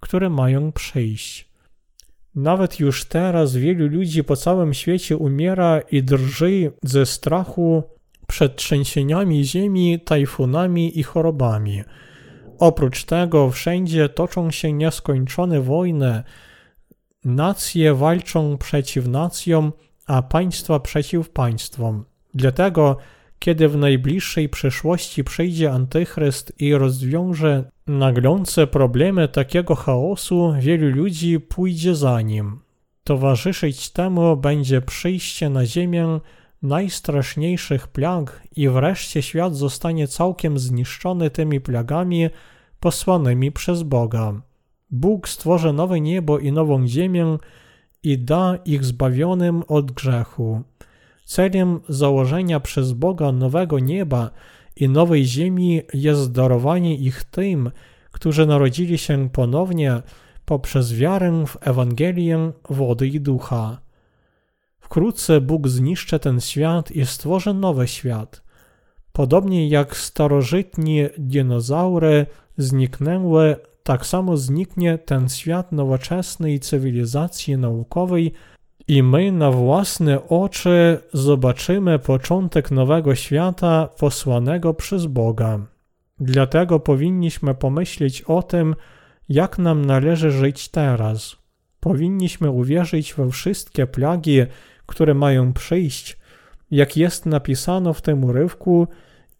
które 0.00 0.30
mają 0.30 0.72
przyjść. 0.72 1.45
Nawet 2.36 2.80
już 2.80 3.04
teraz 3.04 3.56
wielu 3.56 3.88
ludzi 3.88 4.24
po 4.24 4.36
całym 4.36 4.74
świecie 4.74 5.16
umiera 5.16 5.80
i 5.80 6.02
drży 6.02 6.72
ze 6.82 7.06
strachu 7.06 7.82
przed 8.26 8.56
trzęsieniami 8.56 9.44
ziemi, 9.44 10.00
tajfunami 10.00 10.98
i 10.98 11.02
chorobami. 11.02 11.82
Oprócz 12.58 13.04
tego 13.04 13.50
wszędzie 13.50 14.08
toczą 14.08 14.50
się 14.50 14.72
nieskończone 14.72 15.60
wojny. 15.60 16.22
Nacje 17.24 17.94
walczą 17.94 18.58
przeciw 18.58 19.06
nacjom, 19.08 19.72
a 20.06 20.22
państwa 20.22 20.80
przeciw 20.80 21.30
państwom. 21.30 22.04
Dlatego, 22.34 22.96
kiedy 23.38 23.68
w 23.68 23.76
najbliższej 23.76 24.48
przyszłości 24.48 25.24
przyjdzie 25.24 25.72
Antychryst 25.72 26.52
i 26.58 26.74
rozwiąże 26.74 27.70
naglące 27.86 28.66
problemy 28.66 29.28
takiego 29.28 29.74
chaosu, 29.74 30.54
wielu 30.60 30.96
ludzi 30.96 31.40
pójdzie 31.40 31.94
za 31.94 32.20
nim. 32.20 32.58
Towarzyszyć 33.04 33.90
temu 33.90 34.36
będzie 34.36 34.80
przyjście 34.80 35.50
na 35.50 35.66
ziemię 35.66 36.20
najstraszniejszych 36.62 37.88
plag 37.88 38.42
i 38.56 38.68
wreszcie 38.68 39.22
świat 39.22 39.56
zostanie 39.56 40.08
całkiem 40.08 40.58
zniszczony 40.58 41.30
tymi 41.30 41.60
plagami 41.60 42.28
posłanymi 42.80 43.52
przez 43.52 43.82
Boga. 43.82 44.40
Bóg 44.90 45.28
stworzy 45.28 45.72
nowe 45.72 46.00
niebo 46.00 46.38
i 46.38 46.52
nową 46.52 46.86
ziemię 46.86 47.38
i 48.02 48.18
da 48.18 48.58
ich 48.64 48.84
zbawionym 48.84 49.62
od 49.68 49.92
grzechu. 49.92 50.62
Celem 51.26 51.80
założenia 51.88 52.60
przez 52.60 52.92
Boga 52.92 53.32
nowego 53.32 53.78
nieba 53.78 54.30
i 54.76 54.88
nowej 54.88 55.24
ziemi 55.24 55.82
jest 55.94 56.32
darowanie 56.32 56.96
ich 56.96 57.24
tym, 57.24 57.70
którzy 58.10 58.46
narodzili 58.46 58.98
się 58.98 59.28
ponownie 59.30 60.02
poprzez 60.44 60.94
wiarę 60.94 61.44
w 61.46 61.56
Ewangelię 61.60 62.52
wody 62.70 63.08
i 63.08 63.20
ducha. 63.20 63.80
Wkrótce 64.78 65.40
Bóg 65.40 65.68
zniszczy 65.68 66.18
ten 66.18 66.40
świat 66.40 66.90
i 66.90 67.06
stworzy 67.06 67.54
nowy 67.54 67.88
świat. 67.88 68.42
Podobnie 69.12 69.68
jak 69.68 69.96
starożytni 69.96 71.02
dinozaury 71.18 72.26
zniknęły, 72.56 73.56
tak 73.82 74.06
samo 74.06 74.36
zniknie 74.36 74.98
ten 74.98 75.28
świat 75.28 75.72
nowoczesnej 75.72 76.60
cywilizacji 76.60 77.56
naukowej 77.56 78.32
i 78.88 79.02
my 79.02 79.32
na 79.32 79.50
własne 79.50 80.28
oczy 80.28 80.98
zobaczymy 81.12 81.98
początek 81.98 82.70
nowego 82.70 83.14
świata 83.14 83.88
posłanego 83.98 84.74
przez 84.74 85.06
Boga. 85.06 85.58
Dlatego 86.20 86.80
powinniśmy 86.80 87.54
pomyśleć 87.54 88.22
o 88.22 88.42
tym, 88.42 88.74
jak 89.28 89.58
nam 89.58 89.84
należy 89.84 90.30
żyć 90.30 90.68
teraz. 90.68 91.36
Powinniśmy 91.80 92.50
uwierzyć 92.50 93.14
we 93.14 93.30
wszystkie 93.30 93.86
plagi, 93.86 94.40
które 94.86 95.14
mają 95.14 95.52
przyjść, 95.52 96.18
jak 96.70 96.96
jest 96.96 97.26
napisano 97.26 97.92
w 97.92 98.02
tym 98.02 98.24
urywku, 98.24 98.88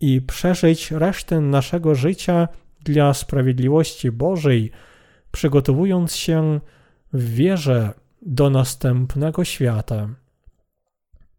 i 0.00 0.20
przeżyć 0.20 0.90
resztę 0.90 1.40
naszego 1.40 1.94
życia 1.94 2.48
dla 2.84 3.14
sprawiedliwości 3.14 4.12
Bożej, 4.12 4.70
przygotowując 5.32 6.16
się 6.16 6.60
w 7.12 7.34
wierze 7.34 7.92
do 8.26 8.50
następnego 8.50 9.44
świata. 9.44 10.08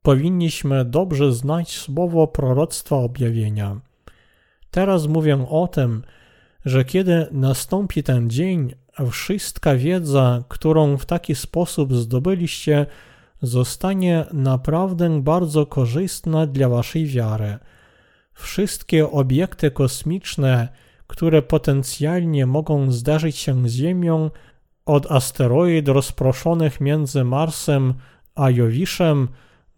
Powinniśmy 0.02 0.86
dobrze 0.86 1.34
znać 1.34 1.78
słowo 1.78 2.28
proroctwa 2.28 2.96
objawienia. 2.96 3.80
Teraz 4.72 5.08
mówię 5.08 5.46
o 5.50 5.68
tym, 5.68 6.04
że 6.66 6.86
kiedy 6.86 7.28
nastąpi 7.32 8.04
ten 8.04 8.30
dzień, 8.30 8.74
wszystka 9.12 9.76
wiedza, 9.76 10.44
którą 10.48 10.98
w 10.98 11.06
taki 11.06 11.36
sposób 11.36 11.94
zdobyliście, 11.96 12.86
zostanie 13.42 14.26
naprawdę 14.34 15.22
bardzo 15.22 15.66
korzystna 15.66 16.48
dla 16.48 16.70
waszej 16.70 17.06
wiary. 17.06 17.58
Wszystkie 18.34 19.12
obiekty 19.12 19.72
kosmiczne, 19.72 20.68
które 21.08 21.42
potencjalnie 21.42 22.46
mogą 22.46 22.92
zdarzyć 22.92 23.38
się 23.38 23.70
z 23.70 23.74
Ziemią, 23.74 24.32
od 24.88 25.12
asteroid 25.12 25.88
rozproszonych 25.88 26.82
między 26.82 27.24
Marsem 27.24 27.94
a 28.36 28.50
Jowiszem 28.50 29.28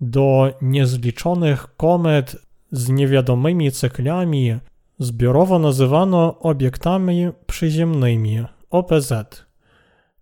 do 0.01 0.53
niezliczonych 0.61 1.67
komet 1.77 2.35
z 2.71 2.89
niewiadomymi 2.89 3.71
cyklami 3.71 4.55
zbiorowo 4.99 5.59
nazywano 5.59 6.39
obiektami 6.39 7.29
przyziemnymi 7.47 8.43
OPZ. 8.69 9.13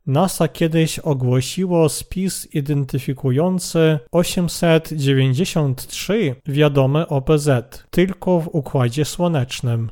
NASA 0.08 0.48
kiedyś 0.48 1.00
ogłosiło 1.00 1.90
spis 1.90 2.48
identyfikujący 2.54 4.00
893 4.12 6.36
wiadome 6.46 7.08
OPZ 7.08 7.50
tylko 7.90 8.40
w 8.40 8.48
Układzie 8.48 9.06
Słonecznym. 9.06 9.92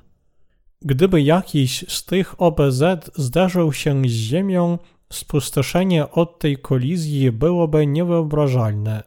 Gdyby 0.82 1.22
jakiś 1.22 1.86
z 1.88 2.06
tych 2.06 2.42
OPZ 2.42 2.84
zderzył 3.16 3.74
się 3.74 4.02
z 4.02 4.12
Ziemią, 4.12 4.78
spustoszenie 5.14 6.12
od 6.12 6.40
tej 6.40 6.58
kolizji 6.58 7.32
byłoby 7.32 7.88
niewyobrażalne. 7.88 9.04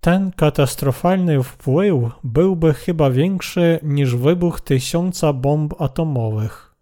Ten 0.00 0.30
katastrofalny 0.30 1.42
wpływ 1.42 1.96
byłby 2.24 2.74
chyba 2.74 3.10
większy 3.10 3.78
niż 3.82 4.16
wybuch 4.16 4.60
tysiąca 4.60 5.32
bomb 5.32 5.80
atomowych. 5.80 6.74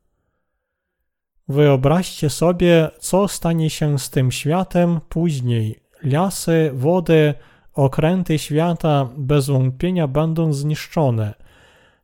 Wyobraźcie 1.48 2.30
sobie, 2.30 2.90
co 2.98 3.28
stanie 3.28 3.70
się 3.70 3.98
z 3.98 4.10
tym 4.10 4.32
światem 4.32 5.00
później. 5.08 5.80
Lasy, 6.02 6.70
wody, 6.74 7.34
okręty 7.74 8.38
świata 8.38 9.08
bez 9.16 9.46
wątpienia 9.46 10.08
będą 10.08 10.52
zniszczone. 10.52 11.34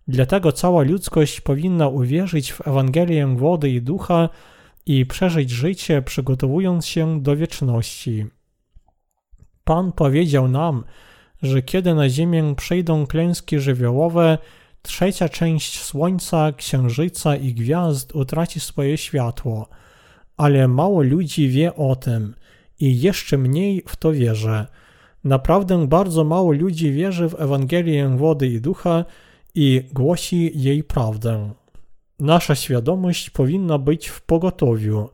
Dlatego 0.09 0.53
cała 0.53 0.83
ludzkość 0.83 1.41
powinna 1.41 1.89
uwierzyć 1.89 2.53
w 2.53 2.69
Ewangelię 2.69 3.27
wody 3.37 3.71
i 3.71 3.83
ducha 3.83 4.29
i 4.87 5.07
przeżyć 5.07 5.51
życie, 5.51 6.03
przygotowując 6.03 6.87
się 6.87 7.23
do 7.23 7.37
wieczności. 7.37 8.27
Pan 9.65 9.93
powiedział 9.93 10.49
nam, 10.49 10.85
że 11.43 11.63
kiedy 11.63 11.95
na 11.95 12.09
Ziemię 12.09 12.55
przejdą 12.57 13.07
klęski 13.07 13.59
żywiołowe, 13.61 14.39
trzecia 14.83 15.29
część 15.29 15.83
Słońca, 15.83 16.53
Księżyca 16.53 17.37
i 17.37 17.55
gwiazd 17.55 18.15
utraci 18.15 18.61
swoje 18.61 18.99
światło, 18.99 19.69
ale 20.37 20.69
mało 20.69 21.03
ludzi 21.03 21.49
wie 21.49 21.75
o 21.75 21.97
tym 21.97 22.35
i 22.81 23.01
jeszcze 23.01 23.39
mniej 23.39 23.83
w 23.87 23.97
to 23.97 24.13
wierzy. 24.13 24.67
Naprawdę 25.25 25.87
bardzo 25.87 26.25
mało 26.25 26.53
ludzi 26.53 26.93
wierzy 26.93 27.29
w 27.29 27.41
Ewangelię 27.41 28.09
wody 28.17 28.47
i 28.47 28.61
ducha 28.61 29.05
i 29.57 29.83
głosi 29.93 30.53
jej 30.55 30.85
prawdę. 30.85 31.53
Nasza 32.21 32.55
świadomość 32.55 33.31
powinna 33.31 33.79
być 33.79 34.09
w 34.09 34.21
pogotowiu. 34.21 35.09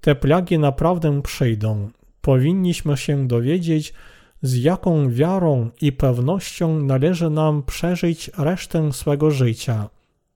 Te 0.00 0.14
plagi 0.14 0.58
naprawdę 0.58 1.22
przyjdą. 1.22 1.90
Powinniśmy 2.20 2.96
się 2.96 3.28
dowiedzieć, 3.28 3.94
z 4.42 4.62
jaką 4.62 5.10
wiarą 5.10 5.70
i 5.80 5.92
pewnością 5.92 6.80
należy 6.80 7.30
nam 7.30 7.62
przeżyć 7.62 8.30
resztę 8.38 8.92
swego 8.92 9.30
życia. 9.30 9.88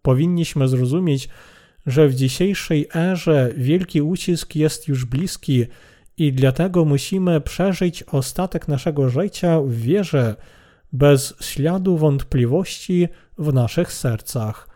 Powinniśmy 0.02 0.68
zrozumieć, 0.68 1.28
że 1.86 2.08
w 2.08 2.14
dzisiejszej 2.14 2.88
erze 2.94 3.52
wielki 3.56 4.02
ucisk 4.02 4.56
jest 4.56 4.88
już 4.88 5.04
bliski 5.04 5.66
i 6.16 6.32
dlatego 6.32 6.84
musimy 6.84 7.40
przeżyć 7.40 8.02
ostatek 8.02 8.68
naszego 8.68 9.11
życia 9.11 9.61
w 9.61 9.72
wierze, 9.72 10.36
bez 10.92 11.34
śladu 11.40 11.96
wątpliwości 11.96 13.08
w 13.41 13.53
naszych 13.53 13.93
sercach. 13.93 14.68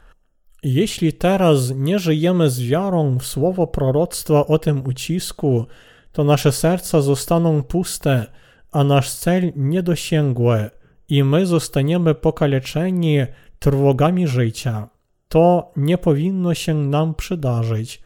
Jeśli 0.62 1.12
teraz 1.12 1.70
nie 1.76 1.98
żyjemy 1.98 2.50
z 2.50 2.62
wiarą 2.62 3.18
w 3.18 3.26
słowo 3.26 3.66
proroctwa 3.66 4.46
o 4.46 4.58
tym 4.58 4.86
ucisku, 4.86 5.66
to 6.12 6.24
nasze 6.24 6.52
serca 6.52 7.00
zostaną 7.00 7.62
puste, 7.62 8.26
a 8.72 8.84
nasz 8.84 9.10
cel 9.10 9.52
niedosięgły 9.56 10.70
i 11.08 11.24
my 11.24 11.46
zostaniemy 11.46 12.14
pokaleczeni 12.14 13.18
trwogami 13.58 14.28
życia. 14.28 14.88
To 15.28 15.72
nie 15.76 15.98
powinno 15.98 16.54
się 16.54 16.74
nam 16.74 17.14
przydarzyć. 17.14 18.02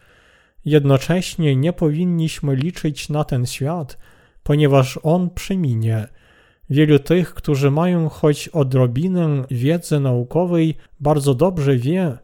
Jednocześnie 0.65 1.57
nie 1.57 1.73
powinniśmy 1.73 2.57
liczyć 2.57 3.09
na 3.09 3.25
ten 3.25 3.47
świat, 3.47 3.99
ponieważ 4.43 4.99
on 5.03 5.31
przeminie. 5.31 6.09
Wielu 6.71 6.99
tych, 6.99 7.35
którzy 7.35 7.71
mają 7.71 8.09
choć 8.09 8.49
odrobinę 8.49 9.45
wiedzy 9.51 10.01
naukowej, 10.01 10.75
bardzo 11.01 11.35
dobrze 11.35 11.77
wie, 11.77 12.19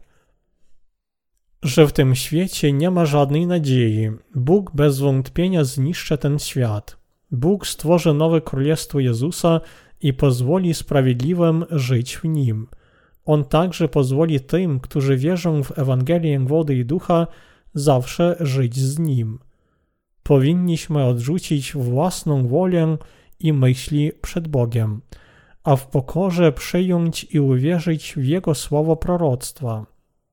że 1.62 1.86
w 1.86 1.92
tym 1.92 2.14
świecie 2.14 2.72
nie 2.72 2.90
ma 2.90 3.06
żadnej 3.06 3.46
nadziei. 3.46 4.10
Bóg 4.34 4.70
bez 4.74 4.98
wątpienia 4.98 5.64
zniszczy 5.64 6.18
ten 6.18 6.38
świat. 6.38 6.96
Bóg 7.30 7.66
stworzy 7.66 8.14
nowe 8.14 8.40
królestwo 8.40 9.00
Jezusa 9.00 9.60
i 10.00 10.12
pozwoli 10.12 10.74
sprawiedliwym 10.74 11.64
żyć 11.70 12.16
w 12.16 12.24
nim. 12.24 12.66
On 13.24 13.44
także 13.44 13.88
pozwoli 13.88 14.40
tym, 14.40 14.80
którzy 14.80 15.16
wierzą 15.16 15.62
w 15.62 15.78
Ewangelię 15.78 16.40
wody 16.40 16.74
i 16.74 16.84
ducha, 16.84 17.26
zawsze 17.74 18.36
żyć 18.40 18.76
z 18.76 18.98
nim. 18.98 19.38
Powinniśmy 20.22 21.04
odrzucić 21.04 21.72
własną 21.72 22.48
wolę 22.48 22.96
i 23.40 23.52
myśli 23.52 24.12
przed 24.22 24.48
Bogiem, 24.48 25.00
a 25.64 25.76
w 25.76 25.86
pokorze 25.86 26.52
przyjąć 26.52 27.24
i 27.24 27.40
uwierzyć 27.40 28.14
w 28.16 28.24
Jego 28.24 28.54
słowo 28.54 28.96
proroctwa. 28.96 29.86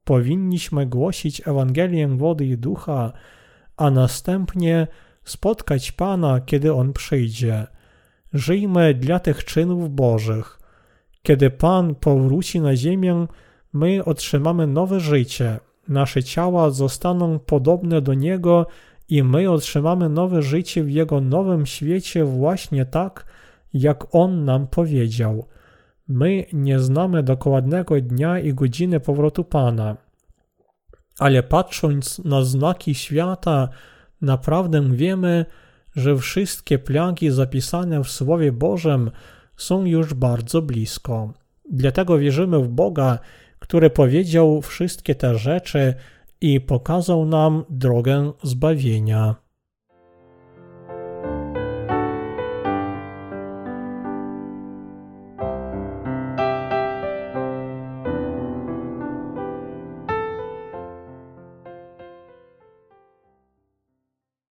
Powinniśmy 0.04 0.86
głosić 0.86 1.48
Ewangelię 1.48 2.08
wody 2.08 2.46
i 2.46 2.58
ducha, 2.58 3.14
a 3.78 3.92
następnie 3.92 4.88
spotkać 5.24 5.92
Pana, 5.92 6.42
kiedy 6.42 6.74
On 6.74 6.94
przyjdzie. 6.94 7.68
Żyjmy 8.34 8.94
dla 8.94 9.20
tych 9.20 9.46
czynów 9.46 9.96
Bożych. 9.96 10.60
Kiedy 11.24 11.50
Pan 11.50 11.96
powróci 11.96 12.62
na 12.62 12.76
ziemię, 12.76 13.28
my 13.74 14.06
otrzymamy 14.06 14.68
nowe 14.68 15.00
życie. 15.00 15.60
Nasze 15.88 16.24
ciała 16.24 16.70
zostaną 16.70 17.40
podobne 17.40 18.02
do 18.02 18.14
Niego 18.14 18.68
i 19.12 19.24
my 19.24 19.52
otrzymamy 19.52 20.10
nowe 20.10 20.42
życie 20.42 20.84
w 20.84 20.92
Jego 20.92 21.22
nowym 21.22 21.66
świecie 21.66 22.26
właśnie 22.26 22.86
tak, 22.86 23.26
jak 23.74 24.16
On 24.16 24.46
nam 24.46 24.68
powiedział. 24.68 25.48
My 26.08 26.46
nie 26.54 26.80
znamy 26.80 27.24
dokładnego 27.24 28.02
dnia 28.02 28.40
i 28.40 28.54
godziny 28.54 29.00
powrotu 29.00 29.44
Pana, 29.44 29.98
ale 31.20 31.44
patrząc 31.44 32.20
na 32.20 32.44
znaki 32.44 32.96
świata, 32.96 33.70
naprawdę 34.22 34.90
wiemy, 34.92 35.46
że 35.96 36.18
wszystkie 36.18 36.80
plagi 36.80 37.32
zapisane 37.32 38.04
w 38.04 38.10
Słowie 38.10 38.52
Bożym 38.52 39.12
są 39.58 39.86
już 39.86 40.14
bardzo 40.14 40.62
blisko. 40.62 41.34
Dlatego 41.72 42.18
wierzymy 42.18 42.60
w 42.60 42.68
Boga, 42.68 43.20
który 43.60 43.90
powiedział 43.90 44.62
wszystkie 44.62 45.16
te 45.16 45.38
rzeczy 45.38 45.96
i 46.42 46.62
pokazał 46.62 47.26
nam 47.26 47.66
drogę 47.70 48.32
zbawienia. 48.44 49.36